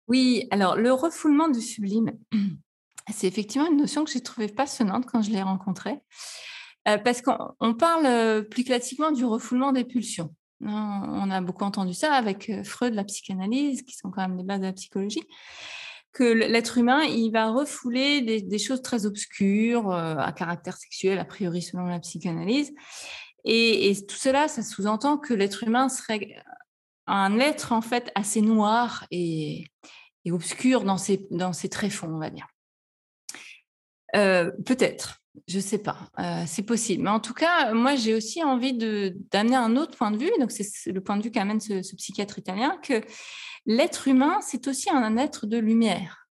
[0.08, 2.12] Oui, alors le refoulement du sublime,
[3.12, 5.98] c'est effectivement une notion que j'ai trouvée passionnante quand je l'ai rencontrée,
[6.88, 10.34] euh, parce qu'on parle euh, plus classiquement du refoulement des pulsions.
[10.62, 14.44] On a beaucoup entendu ça avec euh, Freud, la psychanalyse, qui sont quand même les
[14.44, 15.22] bases de la psychologie,
[16.12, 21.62] que l'être humain, il va refouler des choses très obscures à caractère sexuel, a priori
[21.62, 22.72] selon la psychanalyse,
[23.44, 26.36] et, tout cela, ça sous-entend que l'être humain serait
[27.06, 29.66] un être en fait assez noir et,
[30.30, 32.46] obscur dans ses, dans ses tréfonds, on va dire.
[34.12, 35.20] Peut-être.
[35.46, 36.10] Je ne sais pas,
[36.46, 37.04] c'est possible.
[37.04, 40.30] Mais en tout cas, moi, j'ai aussi envie d'amener un autre point de vue.
[40.38, 43.00] Donc, c'est le point de vue qu'amène ce, psychiatre italien, que
[43.66, 46.26] l'être humain, c'est aussi un être de lumière.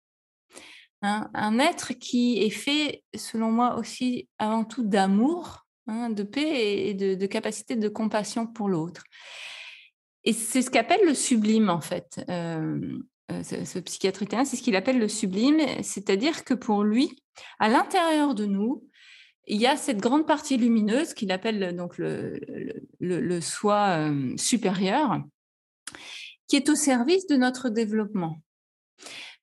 [1.03, 6.95] Un être qui est fait, selon moi, aussi avant tout d'amour, hein, de paix et
[6.95, 9.05] de, capacité de compassion pour l'autre.
[10.25, 12.25] Et c'est ce qu'appelle le sublime, en fait.
[12.29, 12.99] Euh,
[13.33, 17.23] euh, ce, psychiatre italien, c'est ce qu'il appelle le sublime, c'est-à-dire que pour lui,
[17.59, 18.85] à l'intérieur de nous,
[19.47, 25.23] il y a cette grande partie lumineuse qu'il appelle donc le, soi euh, supérieur,
[26.49, 28.41] qui est au service de notre développement.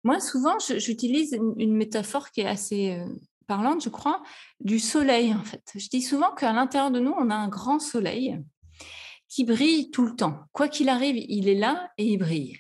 [0.03, 3.05] Moi, souvent, j'utilise une, métaphore qui est assez euh,
[3.45, 4.21] parlante, je crois,
[4.59, 5.63] du soleil, en fait.
[5.75, 8.39] Je dis souvent qu'à l'intérieur de nous, on a un grand soleil
[9.29, 10.45] qui brille tout le temps.
[10.51, 12.57] Quoi qu'il arrive, il est là et il brille.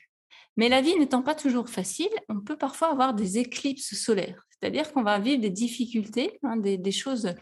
[0.57, 4.91] Mais la vie n'étant pas toujours facile, on peut parfois avoir des éclipses solaires, c'est-à-dire
[4.93, 7.33] qu'on va vivre des difficultés, hein, des, choses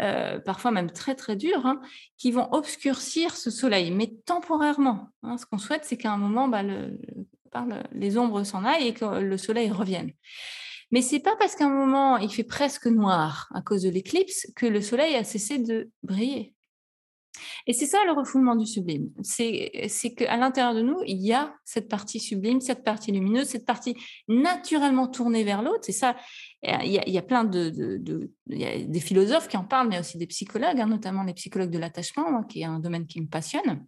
[0.00, 1.80] euh, parfois même très très dures, hein,
[2.16, 5.08] qui vont obscurcir ce soleil, mais temporairement.
[5.22, 5.36] Hein.
[5.36, 6.98] ce qu'on souhaite, c'est qu'à un moment, bah, le,
[7.92, 10.12] les ombres s'en aillent et que le soleil revienne.
[10.90, 14.50] Mais c'est pas parce qu'à un moment il fait presque noir à cause de l'éclipse
[14.56, 16.54] que le soleil a cessé de briller.
[17.66, 19.10] Et c'est ça le refoulement du sublime.
[19.22, 19.70] C'est
[20.16, 23.94] qu'à l'intérieur de nous, il y a cette partie sublime, cette partie lumineuse, cette partie
[24.28, 25.82] naturellement tournée vers l'autre.
[25.82, 26.16] C'est ça.
[26.62, 27.70] Il y, a, plein de,
[28.46, 32.42] des philosophes qui en parlent, mais aussi des psychologues, hein, notamment les psychologues de l'attachement,
[32.42, 33.86] qui est un domaine qui me passionne.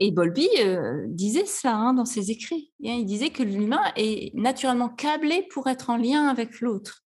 [0.00, 2.72] Et Bolby euh, disait ça hein, dans ses écrits.
[2.80, 7.04] Il disait que l'humain est naturellement câblé pour être en lien avec l'autre,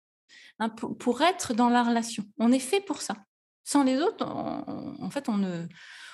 [0.58, 2.24] hein, pour, être dans la relation.
[2.38, 3.16] On est fait pour ça.
[3.64, 5.66] Sans les autres, en fait, on, ne,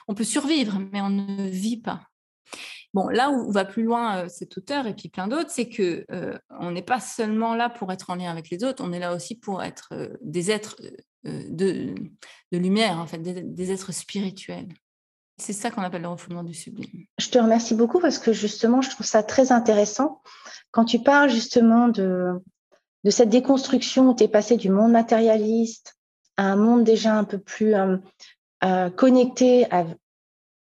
[0.08, 2.02] on peut survivre, mais on ne vit pas.
[2.94, 6.04] Bon, là où va plus loin euh, cet auteur et puis plein d'autres, c'est que
[6.10, 8.98] euh, on n'est pas seulement là pour être en lien avec les autres, on est
[8.98, 9.90] là aussi pour être
[10.22, 10.76] des êtres
[11.24, 11.94] de,
[12.52, 14.68] de, lumière, en fait, des êtres spirituels.
[15.42, 17.04] C'est ça qu'on appelle le refoulement du sublime.
[17.18, 20.22] Je te remercie beaucoup parce que justement, je trouve ça très intéressant.
[20.70, 22.40] Quand tu parles justement de,
[23.10, 25.96] cette déconstruction où tu es passé du monde matérialiste
[26.36, 27.96] à un monde déjà un peu plus euh,
[28.62, 29.66] euh, connecté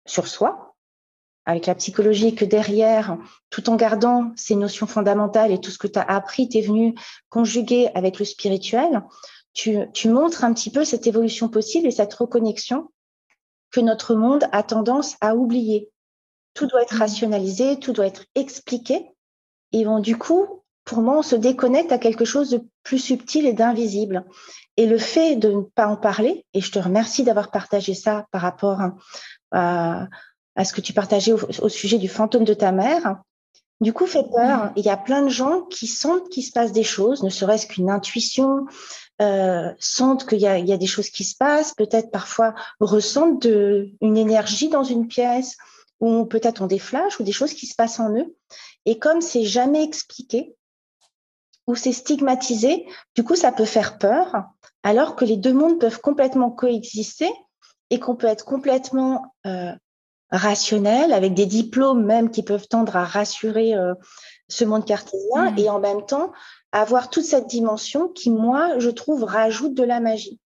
[0.06, 0.78] sur soi,
[1.46, 3.18] avec la psychologie que derrière,
[3.50, 6.62] tout en gardant ces notions fondamentales et tout ce que tu as appris, tu es
[6.62, 6.96] venu
[7.28, 9.04] conjuguer avec le spirituel,
[9.52, 12.90] tu, tu montres un petit peu cette évolution possible et cette reconnexion
[13.72, 15.90] que notre monde a tendance à oublier.
[16.54, 17.00] Tout doit être mmh.
[17.00, 19.12] rationalisé, tout doit être expliqué.
[19.72, 23.46] Et bon, du coup, pour moi, on se déconnecte à quelque chose de plus subtil
[23.46, 24.26] et d'invisible.
[24.78, 28.26] Et le fait de ne pas en parler, et je te remercie d'avoir partagé ça
[28.32, 28.82] par rapport
[29.52, 30.08] à,
[30.64, 33.22] ce que tu partageais au, sujet du fantôme de ta mère,
[33.82, 34.66] du coup, fait peur.
[34.66, 34.74] Mmh.
[34.78, 37.68] Il y a plein de gens qui sentent qu'il se passe des choses, ne serait-ce
[37.68, 38.66] qu'une intuition,
[39.22, 44.18] euh, sentent qu'il y, a, des choses qui se passent, peut-être parfois ressentent de, une
[44.18, 45.58] énergie dans une pièce,
[46.00, 48.36] ou peut-être ont des flashs ou des choses qui se passent en eux.
[48.86, 50.56] Et comme c'est jamais expliqué,
[51.68, 54.46] ou c'est stigmatisé, du coup, ça peut faire peur,
[54.84, 57.32] alors que les deux mondes peuvent complètement coexister
[57.90, 59.74] et qu'on peut être complètement euh,
[60.32, 63.94] rationnel, avec des diplômes même qui peuvent tendre à rassurer euh,
[64.48, 65.60] ce monde cartésien, mmh.
[65.60, 66.32] et en même temps
[66.72, 70.40] avoir toute cette dimension qui, moi, je trouve, rajoute de la magie.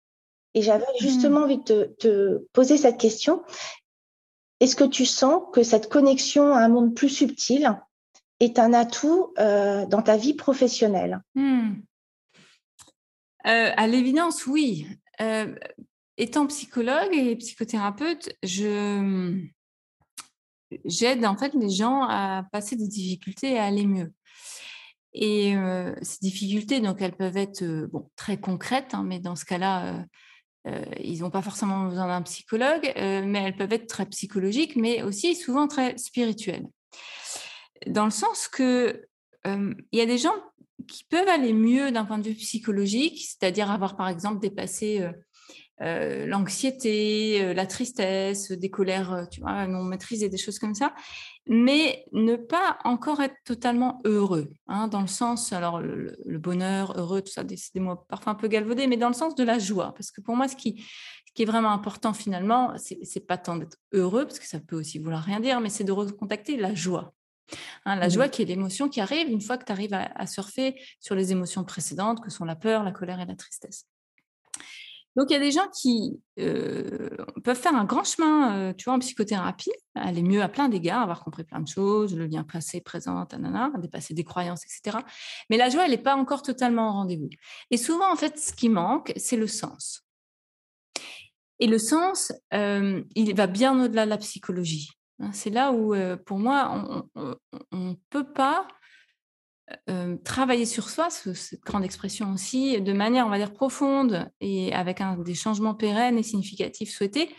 [0.54, 1.02] Et j'avais mmh.
[1.02, 3.44] justement envie de te, poser cette question.
[4.60, 7.78] Est-ce que tu sens que cette connexion à un monde plus subtil
[8.40, 11.22] est un atout euh, dans ta vie professionnelle?
[11.36, 11.72] Mmh.
[13.48, 14.88] euh, À l'évidence, oui.
[15.22, 15.54] Euh,
[16.18, 19.44] étant psychologue et psychothérapeute, je
[20.86, 24.12] j'aide en fait les gens à passer des difficultés et à aller mieux.
[25.14, 25.56] Et
[26.02, 30.06] ces difficultés, donc, elles peuvent être bon, très concrètes, hein, mais dans ce cas-là,
[31.00, 35.36] ils n'ont pas forcément besoin d'un psychologue, mais elles peuvent être très psychologiques, mais aussi
[35.36, 36.66] souvent très spirituelles.
[37.86, 39.06] Dans le sens que
[39.46, 40.36] il y a des gens
[40.88, 45.08] qui peuvent aller mieux d'un point de vue psychologique, c'est-à-dire avoir par exemple dépassé
[45.80, 49.28] l'anxiété, la tristesse, des colères
[49.68, 50.96] non maîtrisées, des choses comme ça,
[51.48, 57.22] mais ne pas encore être totalement heureux, hein, dans le sens, alors le, bonheur, heureux,
[57.22, 59.60] tout ça, c'est des mots parfois un peu galvaudés, mais dans le sens de la
[59.60, 60.82] joie, parce que pour moi, ce qui,
[61.28, 64.78] ce qui est vraiment important finalement, c'est pas tant d'être heureux, parce que ça peut
[64.78, 67.14] aussi vouloir rien dire, mais c'est de recontacter la joie.
[67.86, 70.28] Hein, la mmh joie qui est l'émotion qui arrive une fois que tu arrives à
[70.28, 73.86] surfer sur les émotions précédentes, que sont la peur, la colère et la tristesse.
[75.16, 77.10] Donc, il y a des gens qui euh,
[77.44, 81.04] peuvent faire un grand chemin, euh, tu vois, en psychothérapie, aller mieux à plein d'égards,
[81.04, 84.98] avoir compris plein de choses, le lien passé, présent, tanana, dépasser des croyances, etc.
[85.50, 87.30] Mais la joie, elle n'est pas encore totalement au rendez-vous.
[87.70, 90.04] Et souvent, en fait, ce qui manque, c'est le sens.
[91.60, 94.90] Et le sens, euh, il va bien au-delà de la psychologie.
[95.32, 95.96] C'est là où,
[96.26, 98.68] pour moi, on ne peut pas
[100.24, 105.00] travailler sur soi, cette grande expression aussi, de manière, on va dire, profonde et avec
[105.26, 107.30] des changements pérennes et significatifs souhaités,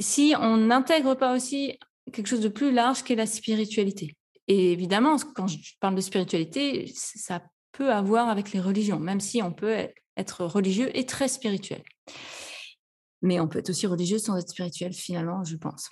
[0.00, 1.78] si on n'intègre pas aussi
[2.12, 4.16] quelque chose de plus large qu'est la spiritualité.
[4.48, 9.42] Et évidemment, quand je parle de spiritualité, ça peut avoir avec les religions, même si
[9.42, 11.82] on peut être religieux et très spirituel.
[13.22, 15.88] Mais on peut être aussi religieux sans être spirituel, finalement, je pense.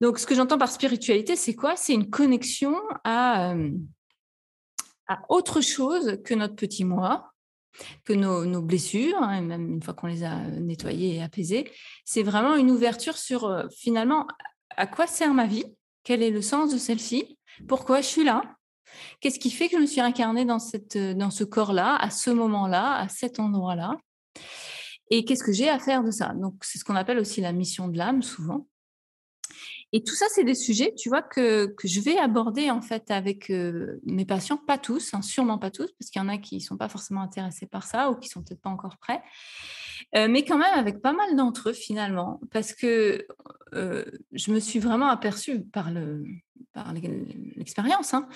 [0.00, 1.76] Donc, ce que j'entends par spiritualité, c'est quoi?
[1.76, 3.54] C'est une connexion à,
[5.08, 7.32] à autre chose que notre petit moi,
[8.04, 11.70] que nos, blessures, hein, même une fois qu'on les a nettoyées et apaisées.
[12.04, 14.26] C'est vraiment une ouverture sur euh, finalement
[14.76, 15.64] à quoi sert ma vie,
[16.04, 18.42] quel est le sens de celle-ci, pourquoi je suis là,
[19.20, 22.30] qu'est-ce qui fait que je me suis incarnée dans, cette, dans ce corps-là, à ce
[22.30, 23.96] moment-là, à cet endroit-là,
[25.10, 26.32] et qu'est-ce que j'ai à faire de ça?
[26.34, 28.66] Donc c'est ce qu'on appelle aussi la mission de l'âme souvent.
[29.92, 33.50] Et tout ça, c'est des sujets, tu vois, que, je vais aborder en fait avec
[33.50, 36.56] euh, mes patients, pas tous, hein, sûrement pas tous, parce qu'il y en a qui
[36.56, 39.22] ne sont pas forcément intéressés par ça ou qui sont peut-être pas encore prêts,
[40.14, 43.26] euh, mais quand même avec pas mal d'entre eux finalement, parce que
[43.74, 45.90] euh, je me suis vraiment aperçue par
[47.56, 48.28] l'expérience hein,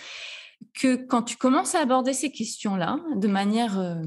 [0.72, 4.00] que quand tu commences à aborder ces questions-là de manière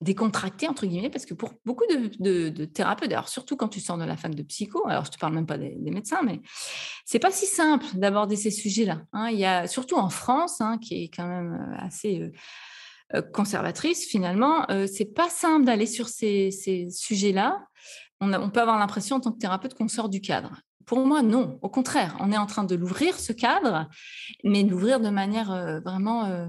[0.00, 4.04] décontracté, entre guillemets, parce que pour beaucoup de, thérapeutes, alors surtout quand tu sors de
[4.04, 6.40] la fac de psycho, alors je ne te parle même pas des, médecins, mais
[7.04, 9.02] c'est pas si simple d'aborder ces sujets-là.
[9.12, 9.30] Hein.
[9.30, 12.32] Il y a, surtout en France, hein, qui est quand même euh, assez euh,
[13.16, 16.50] euh, conservatrice, finalement, c'est pas simple d'aller sur ces,
[16.90, 17.64] sujets-là.
[18.20, 20.60] On, peut avoir l'impression en tant que thérapeute qu'on sort du cadre.
[20.84, 21.58] Pour moi, non.
[21.62, 23.88] Au contraire, on est en train de l'ouvrir, ce cadre,
[24.44, 26.46] mais l'ouvrir de manière vraiment euh,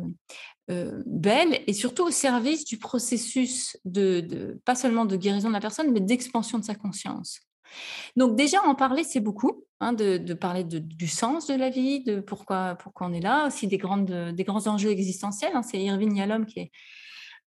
[1.05, 5.91] belle et surtout au service du processus de, pas seulement de guérison de la personne,
[5.91, 7.39] mais d'expansion de sa conscience.
[8.15, 12.19] Donc déjà, en parler, c'est beaucoup, hein, de, parler du sens de la vie, de
[12.19, 15.51] pourquoi, pourquoi on est là, aussi des, grandes, des grands enjeux existentiels.
[15.55, 15.63] Hein.
[15.63, 16.71] c'est Irving Yalom qui est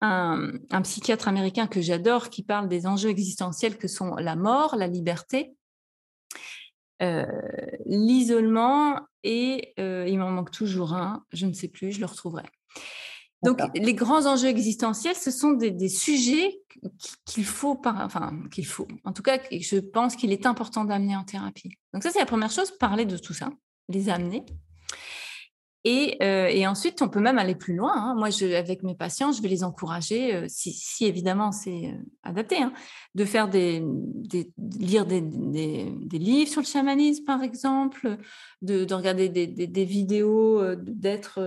[0.00, 4.87] un, psychiatre américain que j'adore, qui parle des enjeux existentiels que sont la mort, la
[4.87, 5.54] liberté,
[7.02, 7.26] euh,
[7.87, 12.44] l'isolement et euh, il m'en manque toujours un, je ne sais plus, je le retrouverai.
[13.42, 16.61] Donc, les grands enjeux existentiels, ce sont des, sujets
[17.24, 21.24] qu'il faut, enfin, qu'il faut, en tout cas, je pense qu'il est important d'amener en
[21.24, 21.70] thérapie.
[21.94, 23.50] Donc, ça, c'est la première chose, parler de tout ça,
[23.88, 24.44] les amener.
[25.86, 27.92] Euh, et, ensuite, on peut même aller plus loin.
[27.94, 28.14] Hein.
[28.14, 32.72] Moi, avec mes patients, je vais les encourager, euh, si, évidemment c'est euh, adapté, hein,
[33.14, 33.82] de faire des,
[34.78, 35.20] lire des,
[36.12, 38.18] livres sur le chamanisme, par exemple,
[38.60, 41.40] de, regarder des, vidéos d'être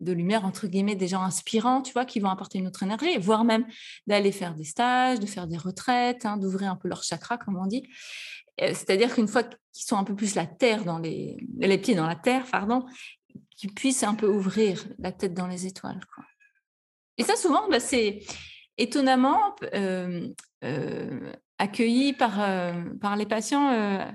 [0.00, 3.16] de lumière entre guillemets, des gens inspirants, tu vois, qui vont apporter une autre énergie,
[3.18, 3.64] voire même
[4.06, 7.56] d'aller faire des stages, de faire des retraites, hein, d'ouvrir un peu leur chakra, comme
[7.56, 7.84] on dit.
[8.62, 11.36] Euh, c'est-à-dire qu'une fois qu'ils sont un peu plus la terre dans les,
[11.82, 12.86] pieds dans la terre, pardon,
[13.56, 16.00] qu'ils puissent un peu ouvrir la tête dans les étoiles.
[17.18, 18.20] Et ça, souvent, bah, c'est
[18.78, 20.28] étonnamment euh,
[20.64, 22.46] euh, accueilli par,
[23.16, 24.10] les patients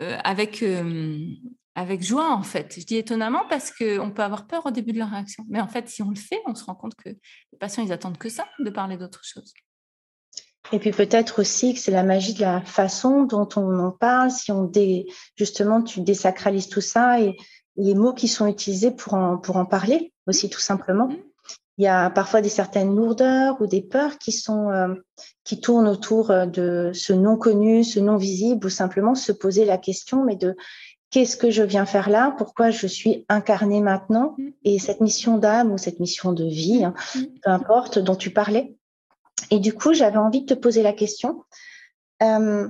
[0.00, 0.64] avec,
[1.74, 2.74] avec joie, en fait.
[2.78, 5.44] Je dis étonnamment parce qu'on peut avoir peur au début de leur réaction.
[5.48, 7.92] Mais en fait, si on le fait, on se rend compte que les patients, ils
[7.92, 9.52] attendent que ça, de parler d'autre chose.
[10.72, 14.30] Et puis peut-être aussi que c'est la magie de la façon dont on en parle,
[14.30, 17.36] si on dé, justement tu désacralises tout ça et
[17.76, 21.08] les mots qui sont utilisés pour en, pour en parler aussi tout simplement.
[21.08, 21.22] Mm-hmm.
[21.76, 24.94] Il y a parfois des certaines lourdeurs ou des peurs qui sont euh,
[25.42, 29.64] qui tournent autour euh, de ce non connu, ce non visible, ou simplement se poser
[29.64, 30.56] la question, mais de
[31.10, 34.52] qu'est-ce que je viens faire là, pourquoi je suis incarnée maintenant, mm-hmm.
[34.64, 37.40] et cette mission d'âme ou cette mission de vie, hein, mm-hmm.
[37.42, 38.76] peu importe, dont tu parlais,
[39.50, 41.44] et du coup, j'avais envie de te poser la question.
[42.22, 42.68] Euh,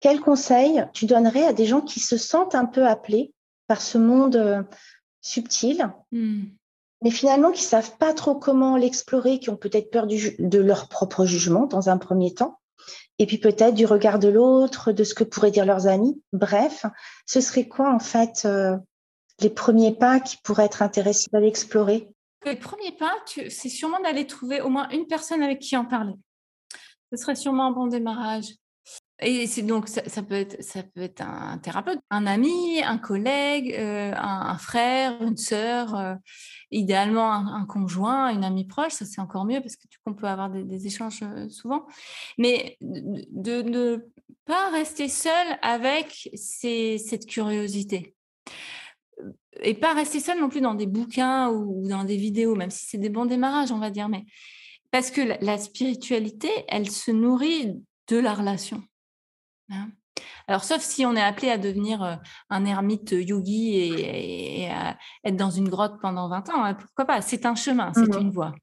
[0.00, 3.32] quel conseil tu donnerais à des gens qui se sentent un peu appelés
[3.68, 4.62] par ce monde euh,
[5.20, 6.42] subtil, hmm.
[7.02, 11.24] mais finalement qui savent pas trop comment l'explorer, qui ont peut-être peur de leur propre
[11.24, 12.58] jugement dans un premier temps,
[13.18, 16.20] et puis peut-être du regard de l'autre, de ce que pourraient dire leurs amis.
[16.32, 16.84] Bref,
[17.26, 18.76] ce serait quoi en fait euh,
[19.40, 22.08] les premiers pas qui pourraient être intéressants à l'explorer
[22.44, 26.14] le premier pas, c'est sûrement d'aller trouver au moins une personne avec qui en parler.
[27.10, 28.46] Ce serait sûrement un bon démarrage.
[29.20, 30.46] et donc ça, peut
[30.96, 36.14] être un thérapeute, un ami, un collègue, euh, un, frère, une sœur, euh,
[36.70, 38.92] idéalement un, conjoint, une amie proche.
[38.92, 41.86] Ça c'est encore mieux parce que qu'on peut avoir des, échanges euh, souvent.
[42.38, 44.08] Mais de ne
[44.46, 48.16] pas rester seul avec cette curiosité
[49.60, 52.86] et pas rester seul non plus dans des bouquins ou dans des vidéos, même si
[52.86, 54.08] c'est des bons démarrages, on va dire.
[54.08, 54.24] Mais
[54.90, 57.72] parce que la spiritualité, elle se nourrit
[58.08, 58.82] de la relation.
[59.70, 59.90] Hein.
[60.48, 62.14] Alors, sauf si on est appelé à devenir euh,
[62.50, 67.20] un ermite yogi et, à être dans une grotte pendant 20 ans, hein, pourquoi pas?
[67.22, 68.54] C'est un chemin, c'est mmh une voie.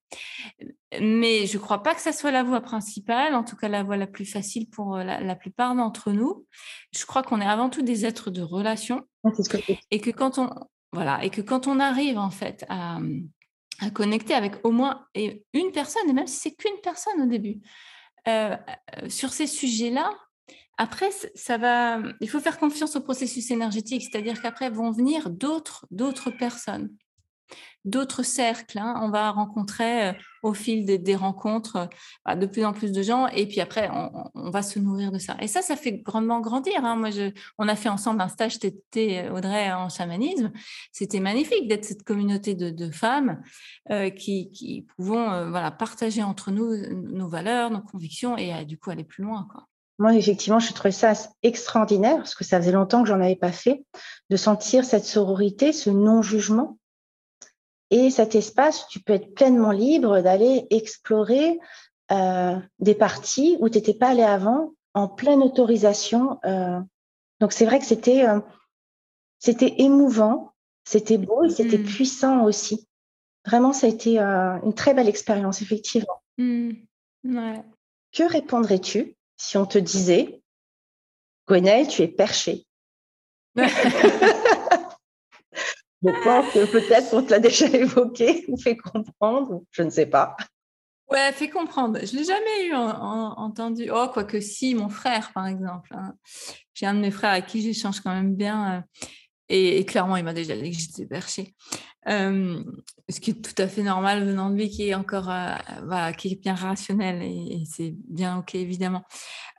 [1.00, 3.84] Mais je ne crois pas que ça soit la voie principale, en tout cas la
[3.84, 6.46] voie la plus facile pour euh, la, plupart d'entre nous.
[6.92, 9.04] Je crois qu'on est avant tout des êtres de relation
[9.92, 10.50] et que quand on
[10.92, 13.00] voilà et que quand on arrive en fait à,
[13.82, 17.62] à connecter avec au moins une personne, et même si c'est qu'une personne au début,
[18.28, 18.56] euh,
[19.08, 20.12] sur ces sujets-là,
[20.80, 22.02] après, ça va.
[22.22, 26.96] Il faut faire confiance au processus énergétique, c'est-à-dire qu'après vont venir d'autres, d'autres personnes,
[27.84, 28.80] d'autres cercles.
[28.80, 28.98] Hein.
[29.04, 31.90] On va rencontrer euh, au fil des, rencontres
[32.24, 35.18] bah, de plus en plus de gens, et puis après, on, va se nourrir de
[35.18, 35.36] ça.
[35.42, 36.86] Et ça, ça fait grandement grandir.
[36.86, 36.96] Hein.
[36.96, 37.10] Moi,
[37.58, 40.54] on a fait ensemble un stage TT euh, Audrey en chamanisme.
[40.94, 43.42] C'était magnifique d'être cette communauté de, femmes
[43.92, 49.04] euh, qui, pouvons voilà partager entre nous nos valeurs, nos convictions, et du coup aller
[49.04, 49.46] plus loin.
[50.00, 53.52] Moi, effectivement, je trouvais ça extraordinaire, parce que ça faisait longtemps que j'en avais pas
[53.52, 53.84] fait,
[54.30, 56.78] de sentir cette sororité, ce non-jugement,
[57.92, 61.60] et cet espace où tu peux être pleinement libre d'aller explorer
[62.12, 66.40] euh, des parties où tu n'étais pas allé avant, en pleine autorisation.
[66.46, 66.80] Euh.
[67.42, 68.40] Donc, c'est vrai que c'était euh,
[69.38, 70.54] c'était émouvant,
[70.86, 71.86] c'était beau et c'était mmh.
[71.86, 72.88] puissant aussi.
[73.46, 76.22] Vraiment, ça a été une très belle expérience, effectivement.
[76.38, 76.72] Mmh.
[78.12, 80.42] Que répondrais-tu si on te disait,
[81.48, 82.68] Gwenaëlle, tu es perché
[86.02, 90.06] Je pense que peut-être on te l'a déjà évoqué ou fait comprendre, je ne sais
[90.06, 90.38] pas.
[91.10, 92.00] Ouais, fait comprendre.
[92.06, 93.90] Je ne l'ai jamais eu entendu.
[93.92, 95.90] Oh, quoique si, mon frère, par exemple.
[95.92, 96.14] Hein.
[96.74, 98.86] J'ai un de mes frères à qui j'échange quand même bien.
[99.52, 101.56] Euh, et, clairement, il m'a déjà dit que j'étais perché.
[102.08, 102.64] Euh,
[103.10, 106.32] ce qui est tout à fait normal venant de lui, qui est encore, euh, qui
[106.32, 109.04] est bien rationnel et, c'est bien ok évidemment.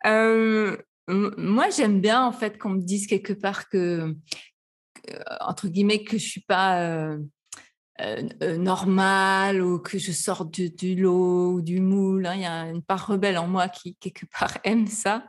[0.07, 0.77] Euh,
[1.09, 4.15] moi, j'aime bien en fait qu'on me dise quelque part que,
[5.41, 7.17] entre guillemets, que je suis pas
[8.41, 12.27] normale ou que je sors du, lot ou du moule.
[12.27, 12.35] Hein.
[12.37, 15.25] Il y a une part rebelle en moi qui quelque part aime ça.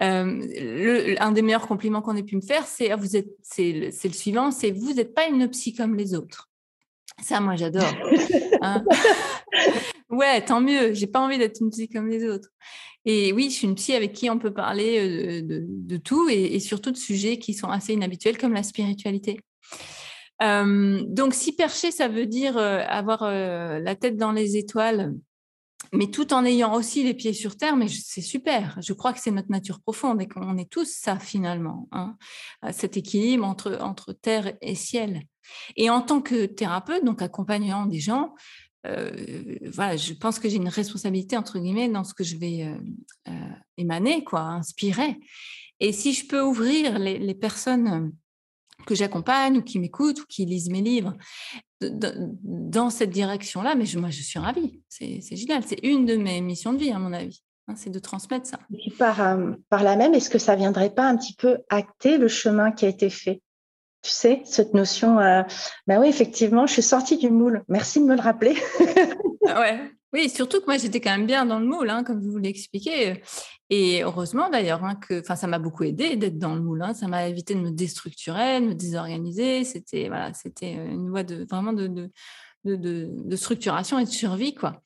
[0.00, 3.72] Le, un des meilleurs compliments qu'on ait pu me faire, c'est ah, vous êtes, c'est
[3.72, 6.50] le, le, suivant, c'est vous n'êtes pas une psy comme les autres.
[7.20, 7.92] Ça, moi, j'adore.
[8.64, 8.84] Hein.
[10.10, 10.92] ouais, tant mieux.
[10.92, 12.50] J'ai pas envie d'être une psy comme les autres.
[13.04, 16.92] Et oui, je suis une psy avec qui on peut parler de, tout et, surtout
[16.92, 19.40] de sujets qui sont assez inhabituels comme la spiritualité.
[20.40, 25.12] donc, si perché, ça veut dire avoir la tête dans les étoiles,
[25.92, 28.78] mais tout en ayant aussi les pieds sur terre, mais c'est super.
[28.80, 32.16] Je crois que c'est notre nature profonde et qu'on est tous ça finalement, hein,
[32.72, 35.22] cet équilibre entre, entre terre et ciel.
[35.76, 38.34] Et en tant que thérapeute, donc accompagnant des gens,
[38.86, 42.64] euh, voilà, je pense que j'ai une responsabilité entre guillemets dans ce que je vais
[42.64, 42.76] euh,
[43.28, 45.18] euh, émaner, quoi, inspirer.
[45.80, 48.12] Et si je peux ouvrir les, personnes
[48.86, 51.14] que j'accompagne ou qui m'écoutent ou qui lisent mes livres
[51.90, 54.80] dans cette direction-là, mais moi je suis ravie.
[54.88, 55.62] C'est génial.
[55.66, 57.42] C'est une de mes missions de vie, à mon avis.
[57.68, 58.58] Hein, c'est de transmettre ça.
[58.84, 62.28] Et par, par là même, est-ce que ça viendrait pas un petit peu acter le
[62.28, 63.40] chemin qui a été fait?
[64.02, 65.42] Tu sais, cette notion, euh,
[65.86, 67.62] ben oui, effectivement, je suis sortie du moule.
[67.68, 68.56] Merci de me le rappeler.
[69.46, 69.78] Ah ouais.
[70.12, 73.22] Oui, surtout que moi, j'étais quand même bien dans le moule, hein, comme vous l'expliquez.
[73.74, 76.82] Et heureusement d'ailleurs, hein, que, ça m'a beaucoup aidé d'être dans le moule.
[76.82, 76.92] Hein.
[76.92, 79.64] Ça m'a évité de me déstructurer, de me désorganiser.
[79.64, 82.10] C'était voilà, c'était une voie de vraiment de, de
[82.64, 84.82] de, structuration et de survie quoi.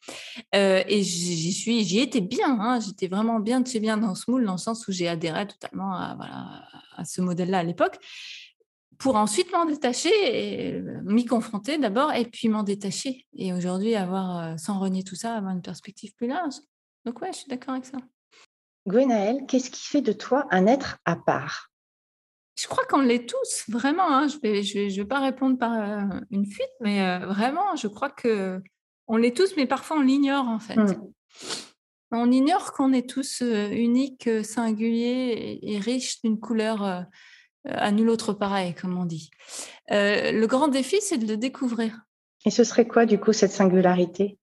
[0.55, 2.59] Euh, et j'y suis, j'y étais bien.
[2.61, 2.79] Hein.
[2.79, 5.49] J'étais vraiment bien de chez bien dans ce moule, dans le sens où j'ai adhéré
[5.49, 6.17] totalement à,
[6.97, 7.99] à ce modèle-là à l'époque
[8.99, 13.27] pour ensuite m'en détacher, m'y confronter d'abord et puis m'en détacher.
[13.35, 16.55] Et aujourd'hui, avoir, euh, sans renier tout ça, avoir une perspective plus large.
[17.05, 17.99] Donc ouais, je suis d'accord avec ça.
[18.87, 21.71] Gwenaëlle, qu'est-ce qui fait de toi un être à part?
[22.59, 24.09] Je crois qu'on l'est tous, vraiment.
[24.09, 24.29] Hein.
[24.29, 27.89] Je ne vais, je vais, pas répondre par euh, une fuite, mais euh, vraiment, je
[27.89, 28.63] crois que
[29.09, 30.77] on l'est tous, mais parfois on l'ignore en fait.
[30.77, 31.13] Mmh.
[32.13, 37.07] On ignore qu'on est tous uniques, singuliers et, et riches d'une couleur
[37.69, 39.31] à nul autre pareil, comme on dit.
[39.91, 42.01] Euh, le grand défi, c'est de le découvrir.
[42.45, 44.39] Et ce serait quoi, du coup, cette singularité?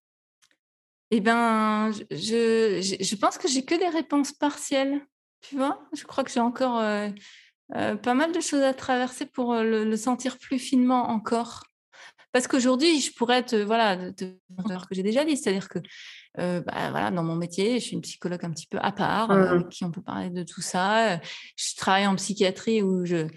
[1.15, 4.99] Eh bien, je, je, pense que j'ai que des réponses partielles.
[5.41, 6.81] Tu vois, je crois que j'ai encore
[7.69, 11.65] pas mal de choses à traverser pour le, sentir plus finement encore.
[12.31, 15.77] Parce qu'aujourd'hui, je pourrais être, voilà, que j'ai déjà dit, c'est-à-dire que
[16.35, 19.31] bah, voilà, dans mon métier, je suis une psychologue un petit peu à part, mmh.
[19.33, 21.19] avec qui on peut parler de tout ça.
[21.57, 23.27] Je travaille en psychiatrie où je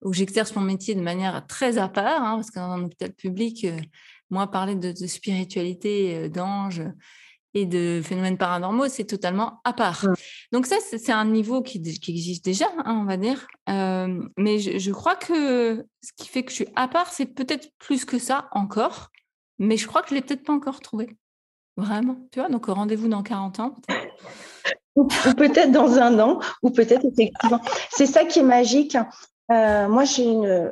[0.00, 3.66] où j'exerce mon métier de manière très à part, hein, parce qu'en hôpital public,
[4.30, 6.82] moi, parler de, spiritualité, d'ange
[7.56, 10.04] et de phénomènes paranormaux, c'est totalement à part.
[10.52, 13.46] Donc ça, c'est un niveau qui, existe déjà, hein, on va dire.
[13.66, 17.70] mais je, je, crois que ce qui fait que je suis à part, c'est peut-être
[17.78, 19.10] plus que ça encore,
[19.58, 21.16] mais je crois que je l'ai peut-être pas encore trouvé.
[21.78, 23.74] Vraiment, tu vois, donc rendez-vous dans 40 ans.
[24.94, 27.60] ou peut-être dans un an, ou peut-être effectivement.
[27.90, 28.98] C'est ça qui est magique.
[29.50, 30.70] Euh, moi, j'ai une,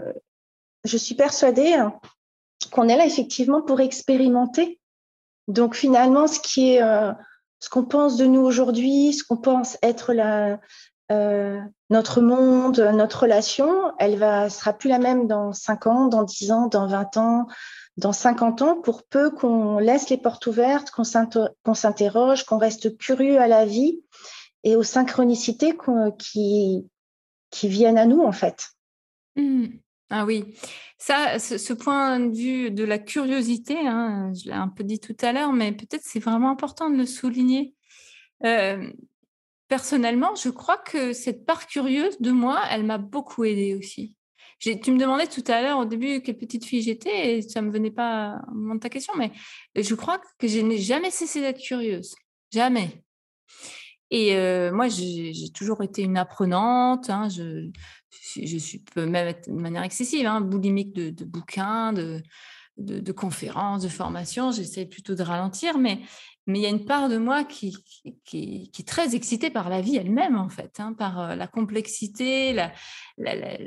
[0.85, 1.76] je suis persuadée
[2.70, 4.80] qu'on est là effectivement pour expérimenter.
[5.49, 7.12] Donc finalement, euh,
[7.61, 10.12] ce qu'on pense de nous aujourd'hui, ce qu'on pense être
[11.11, 16.22] euh, notre monde, notre relation, elle va sera plus la même dans 5 ans, dans
[16.22, 17.47] 10 ans, dans 20 ans,
[17.97, 21.05] dans 50 ans, pour peu qu'on laisse les portes ouvertes, qu'on
[21.74, 24.03] s'interroge, qu'on reste curieux à la vie
[24.64, 25.76] et aux synchronicités
[26.18, 26.88] qui,
[27.51, 28.70] qui viennent à nous, en fait.
[29.36, 29.66] Mmh.
[30.16, 30.44] Ah oui,
[30.96, 35.16] ça, ce, point de vue de la curiosité, hein, je l'ai un peu dit tout
[35.22, 37.74] à l'heure, mais peut-être c'est vraiment important de le souligner.
[38.44, 38.92] Euh,
[39.66, 44.14] personnellement, je crois que cette part curieuse de moi, elle m'a beaucoup aidée aussi.
[44.60, 47.66] Tu me demandais tout à l'heure au début quelle petite fille j'étais et ça ne
[47.66, 49.32] me venait pas au moment de ta question, mais
[49.74, 52.14] je crois que je n'ai jamais cessé d'être curieuse.
[52.52, 53.02] Jamais.
[54.16, 57.10] Et euh, moi, j'ai toujours été une apprenante.
[57.10, 57.68] Hein, je,
[58.40, 62.22] je suis même être de manière excessive, hein, boulimique de, bouquins, de,
[63.10, 64.52] conférences, de formations.
[64.52, 65.98] J'essaie plutôt de ralentir, mais
[66.46, 67.76] il y a une part de moi qui,
[68.32, 72.56] est très excitée par la vie elle-même, en fait, hein, par euh, la complexité,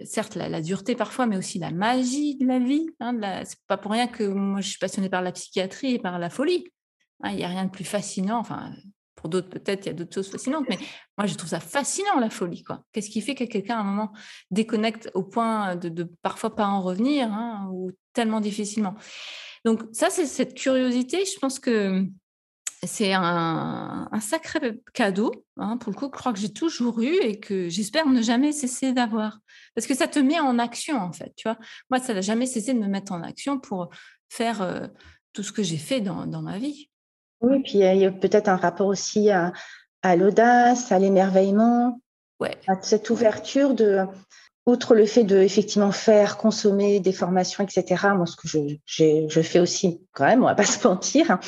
[0.06, 2.88] certes la, dureté parfois, mais aussi la magie de la vie.
[3.02, 6.20] Hein, c'est pas pour rien que moi je suis passionnée par la psychiatrie et par
[6.20, 6.64] la folie.
[7.22, 8.44] Hein, il n'y a rien de plus fascinant.
[9.18, 10.78] Pour d'autres peut-être il y a d'autres choses fascinantes, mais
[11.18, 12.64] moi je trouve ça fascinant la folie.
[12.64, 12.84] Quoi.
[12.94, 14.14] Qu'est-ce qui fait que quelqu'un à un moment
[14.50, 17.30] déconnecte au point de, de parfois pas en revenir
[17.74, 18.96] ou tellement difficilement?
[19.66, 21.26] Donc ça c'est cette curiosité.
[21.26, 22.08] Je pense que
[22.84, 27.40] c'est un, sacré cadeau, hein, pour le coup, je crois que j'ai toujours eu et
[27.40, 29.40] que j'espère ne jamais cesser d'avoir.
[29.74, 31.58] Parce que ça te met en action, en fait, tu vois?
[31.90, 33.90] Moi, ça n'a jamais cessé de me mettre en action pour
[34.30, 34.88] faire euh,
[35.34, 36.90] tout ce que j'ai fait dans, ma vie.
[37.42, 39.54] Oui, puis il y a peut-être un rapport aussi à,
[40.02, 42.00] à l'audace, à l'émerveillement,
[42.40, 42.58] ouais.
[42.68, 44.06] à cette ouverture de,
[44.68, 49.42] outre le fait de effectivement faire, consommer des formations, etc., moi, ce que je, je
[49.42, 51.40] fais aussi quand même, on va pas se mentir, hein,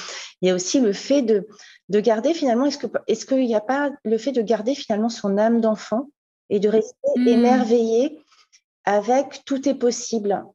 [0.41, 1.47] il y a aussi le fait de,
[1.89, 5.09] de garder finalement, est-ce que est-ce qu'il n'y a pas le fait de garder finalement
[5.09, 6.09] son âme d'enfant
[6.49, 7.27] et de rester mmh.
[7.27, 8.21] émerveillé
[8.85, 10.45] avec tout est possible?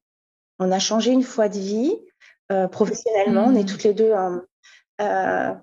[0.59, 1.95] On a changé une fois de vie
[2.51, 3.67] euh, professionnellement, on est mmh.
[3.67, 4.13] toutes les deux
[5.01, 5.55] euh,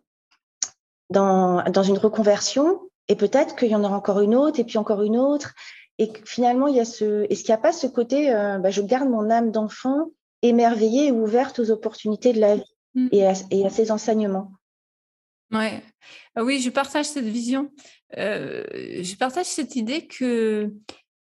[1.10, 4.78] dans, dans une reconversion et peut-être qu'il y en aura encore une autre et puis
[4.78, 5.54] encore une autre
[6.02, 8.72] et finalement, il y a ce, est-ce qu'il n'y a pas ce côté, euh, bah,
[8.72, 10.08] je garde mon âme d'enfant
[10.42, 13.08] émerveillée et ouverte aux opportunités de la vie mmh.
[13.12, 14.52] et, à, et, à, ses enseignements?
[15.52, 15.84] Ouais.
[16.36, 17.72] Ah oui, je partage cette vision.
[18.18, 20.74] Euh, je partage cette idée que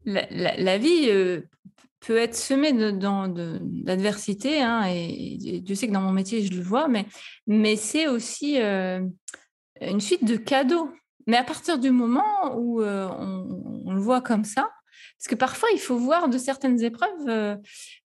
[0.05, 1.41] la, vie euh,
[2.05, 6.87] peut être semée d'adversité, hein, et, Dieu sait que dans mon métier, je le vois,
[6.87, 7.05] mais,
[7.47, 10.89] mais c'est aussi une suite de cadeaux
[11.27, 14.69] mais à partir du moment où euh, on, le voit comme ça,
[15.17, 17.55] parce que parfois il faut voir de certaines épreuves euh,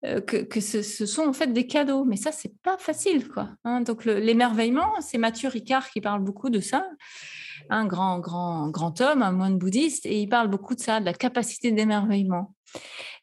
[0.05, 3.51] euh, que, ce, sont en fait des cadeaux, mais ça c'est pas facile quoi.
[3.65, 3.81] Hein.
[3.81, 6.87] Donc l'émerveillement, c'est Mathieu Ricard qui parle beaucoup de ça,
[7.71, 11.05] un grand grand grand homme, un moine bouddhiste, et il parle beaucoup de ça, de
[11.05, 12.55] la capacité d'émerveillement.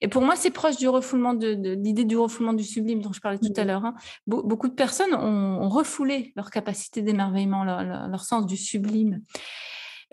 [0.02, 3.22] Et pour moi, c'est proche du refoulement de, l'idée du refoulement du sublime dont je
[3.22, 3.86] parlais tout à l'heure.
[3.86, 3.96] Hein.
[4.28, 9.22] beaucoup de personnes ont, refoulé leur capacité d'émerveillement, leur, sens du sublime.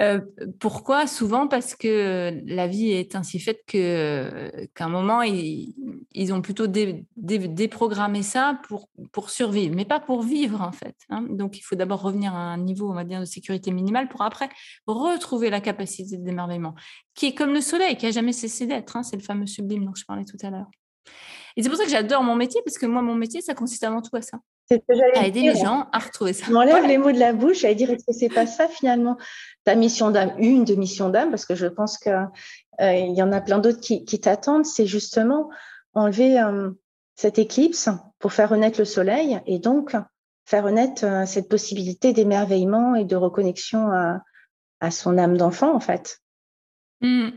[0.01, 0.21] Euh,
[0.59, 1.07] pourquoi?
[1.07, 5.75] Souvent parce que la vie est ainsi faite que qu'à un moment ils,
[6.13, 10.97] ils, ont plutôt déprogrammé ça pour pour survivre, mais pas pour vivre en fait.
[11.11, 11.27] Hein.
[11.29, 14.23] Donc il faut d'abord revenir à un niveau on va dire de sécurité minimale pour
[14.23, 14.49] après
[14.87, 16.75] retrouver la capacité d'émerveillement,
[17.15, 18.97] qui est comme le soleil, qui a jamais cessé d'être.
[18.97, 19.03] Hein.
[19.03, 20.71] C'est le fameux sublime dont je parlais tout à l'heure.
[21.57, 23.85] Et c'est pour ça que j'adore mon métier, parce que moi, mon métier, ça consiste
[23.85, 24.39] avant tout à ça.
[24.71, 26.47] À aider les gens à retrouver ça.
[26.47, 29.19] Je m'enlève les mots de la bouche, à dire est-ce que c'est pas ça finalement
[29.65, 32.29] ta mission d'âme, une de mission d'âme, parce que je pense qu'il
[32.81, 35.51] euh, y en a plein d'autres qui, t'attendent, c'est justement
[35.95, 36.71] enlever euh,
[37.17, 37.89] cette éclipse
[38.19, 39.95] pour faire renaître le soleil et donc
[40.47, 44.23] faire renaître euh, cette possibilité d'émerveillement et de reconnexion à,
[44.81, 46.19] à son âme d'enfant en fait.
[47.03, 47.31] Mmh.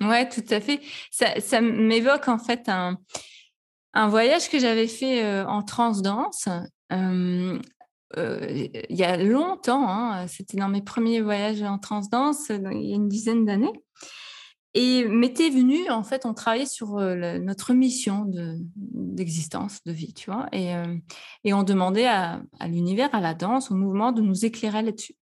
[0.00, 0.80] Ouais, tout à fait.
[1.10, 2.98] Ça, m'évoque en fait un,
[3.94, 6.48] un voyage que j'avais fait euh, en transdanse.
[6.92, 7.58] Euh,
[8.16, 12.92] euh, il y a longtemps, hein, c'était dans mes premiers voyages en transdanse, il y
[12.92, 13.72] a une dizaine d'années.
[14.74, 18.24] Et m'était venu, en fait, on travaillait sur notre mission
[18.76, 20.72] d'existence, de, vie, tu vois, et,
[21.42, 25.16] et on demandait à, à l'univers, à la danse, au mouvement, de nous éclairer là-dessus.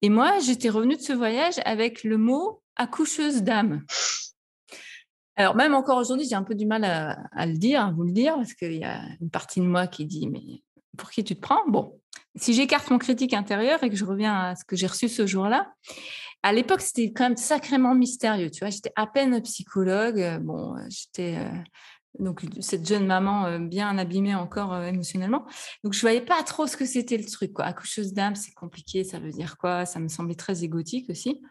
[0.00, 3.84] Et moi, j'étais revenue de ce voyage avec le mot accoucheuse d'âme.
[5.36, 8.12] Alors, même encore aujourd'hui, j'ai un peu du mal à, le dire, à vous le
[8.12, 10.62] dire, parce qu'il y a une partie de moi qui dit, mais
[10.96, 11.66] pour qui tu te prends?
[11.68, 12.00] Bon,
[12.36, 15.26] si j'écarte mon critique intérieur et que je reviens à ce que j'ai reçu ce
[15.26, 15.72] jour-là,
[16.44, 18.50] à l'époque, c'était quand même sacrément mystérieux.
[18.50, 20.40] Tu vois, j'étais à peine psychologue.
[20.42, 21.48] Bon, j'étais euh,
[22.18, 25.46] donc cette jeune maman euh, bien abîmée encore euh, émotionnellement.
[25.82, 27.54] Donc je voyais pas trop ce que c'était le truc.
[27.54, 27.64] Quoi.
[27.64, 29.86] Accoucheuse d'âme, c'est compliqué, ça veut dire quoi?
[29.86, 31.42] Ça me semblait très égotique aussi.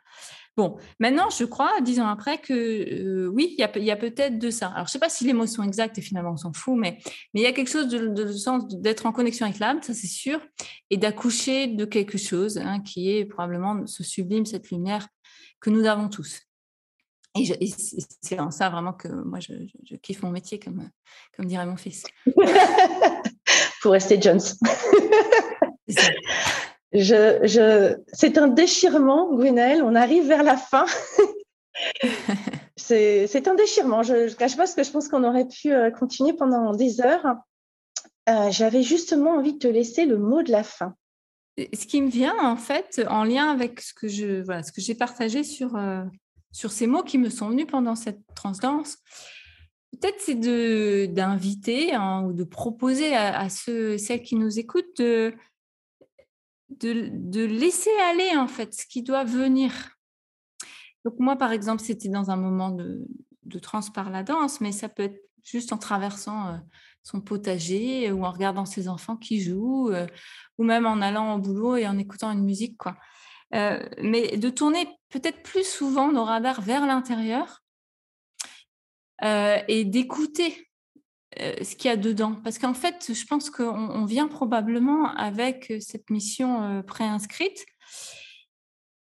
[0.56, 4.51] Bon, maintenant, je crois, dix ans après, que euh, oui, il y a, peut-être de
[4.51, 4.68] ça.
[4.68, 6.99] Alors, je ne sais pas si l'émotion exacte, et finalement, on s'en fout, mais
[7.34, 10.06] il y a quelque chose de, le sens d'être en connexion avec l'âme, ça c'est
[10.06, 10.39] sûr,
[10.91, 15.08] et d'accoucher de quelque chose hein, qui est probablement ce sublime, cette lumière
[15.60, 16.41] que nous avons tous.
[17.36, 17.72] Et,
[18.22, 20.88] c'est en ça vraiment que moi, je, kiffe mon métier, comme,
[21.36, 22.04] comme dirait mon fils.
[23.82, 24.39] Pour rester Jones.
[26.93, 29.83] Je, c'est un déchirement, Gwenelle.
[29.83, 30.85] On arrive vers la fin.
[32.75, 34.03] c'est un déchirement.
[34.03, 37.01] Je ne cache pas parce que je pense qu'on aurait pu euh, continuer pendant des
[37.01, 37.37] heures.
[38.29, 40.93] Euh, j'avais justement envie de te laisser le mot de la fin.
[41.57, 44.81] Ce qui me vient, en fait, en lien avec ce que je, voilà, ce que
[44.81, 46.03] j'ai partagé sur, euh,
[46.51, 48.97] sur ces mots qui me sont venus pendant cette transdanse,
[49.91, 50.35] peut-être c'est
[51.11, 55.33] d'inviter hein, ou de proposer à, à, ceux, celles qui nous écoutent de,
[56.80, 59.97] de, laisser aller en fait ce qui doit venir.
[61.05, 63.05] Donc moi, par exemple, c'était dans un moment de,
[63.43, 66.57] de trans par la danse, mais ça peut être juste en traversant euh,
[67.03, 70.07] son potager ou en regardant ses enfants qui jouent, euh,
[70.57, 72.78] ou même en allant au boulot et en écoutant une musique.
[72.78, 72.95] Quoi.
[73.53, 77.59] Euh, mais de tourner peut-être plus souvent nos radars vers l'intérieur
[79.69, 80.67] et d'écouter
[81.39, 82.36] euh, ce qu'il y a dedans.
[82.43, 87.65] Parce qu'en fait, je pense qu'on vient probablement avec euh, cette mission euh, préinscrite.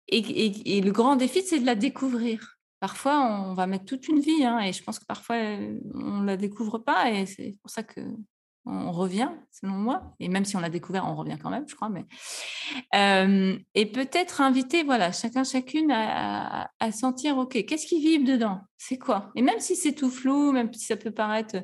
[0.07, 2.57] Et, le grand défi, c'est de la découvrir.
[2.79, 5.37] Parfois, on va mettre toute une vie, hein, et je pense que parfois,
[5.95, 8.01] on ne la découvre pas, et c'est pour ça que
[8.67, 10.15] on revient, selon moi.
[10.19, 11.89] Et même si on l'a découvert, on revient quand même, je crois.
[11.89, 12.05] Mais
[13.73, 18.61] et peut-être inviter, voilà, chacun chacune à, à sentir, ok, qu'est-ce qui vibre dedans?
[18.77, 19.31] C'est quoi?
[19.35, 21.57] Et même si c'est tout flou, même si ça peut paraître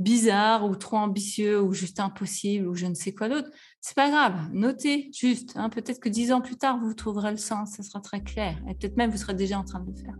[0.00, 3.48] bizarre ou trop ambitieux ou juste impossible ou je ne sais quoi d'autre,
[3.80, 4.34] c'est pas grave.
[4.52, 5.52] Notez juste.
[5.56, 8.56] Hein, peut-être que dix ans plus tard, vous trouverez le sens, ça sera très clair.
[8.68, 10.16] Et peut-être même, vous serez déjà en train de le faire.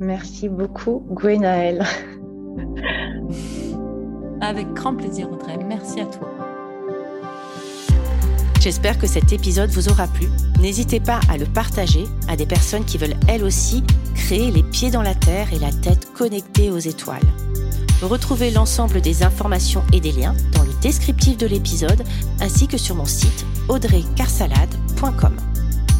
[0.00, 1.84] Merci beaucoup, Gwenaël.
[4.40, 5.58] Avec grand plaisir, Audrey.
[5.64, 6.28] Merci à toi.
[8.60, 10.26] J'espère que cet épisode vous aura plu.
[10.58, 13.84] N'hésitez pas à le partager à des personnes qui veulent elles aussi
[14.14, 17.20] créer les pieds dans la terre et la tête connectée aux étoiles.
[18.02, 22.04] Retrouvez l'ensemble des informations et des liens dans le descriptif de l'épisode
[22.40, 25.36] ainsi que sur mon site audreycarsalade.com.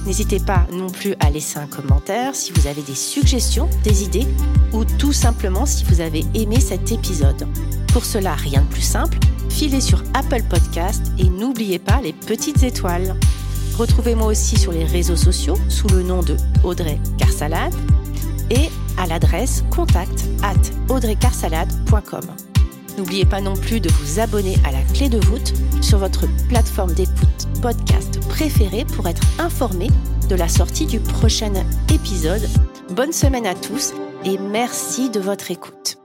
[0.06, 4.26] N'hésitez pas non plus à laisser un commentaire si vous avez des suggestions, des idées
[4.72, 7.46] ou tout simplement si vous avez aimé cet épisode.
[7.92, 9.18] Pour cela, rien de plus simple,
[9.48, 13.16] filez sur Apple Podcast et n'oubliez pas les petites étoiles.
[13.78, 17.74] Retrouvez-moi aussi sur les réseaux sociaux sous le nom de Audrey Carsalade
[18.50, 22.22] et à l'adresse contact at audreycarsalade.com.
[22.96, 26.92] N'oubliez pas non plus de vous abonner à la clé de voûte sur votre plateforme
[26.92, 29.88] d'écoute podcast préférée pour être informé
[30.28, 31.52] de la sortie du prochain
[31.92, 32.48] épisode.
[32.90, 33.92] Bonne semaine à tous
[34.24, 36.03] et merci de votre écoute.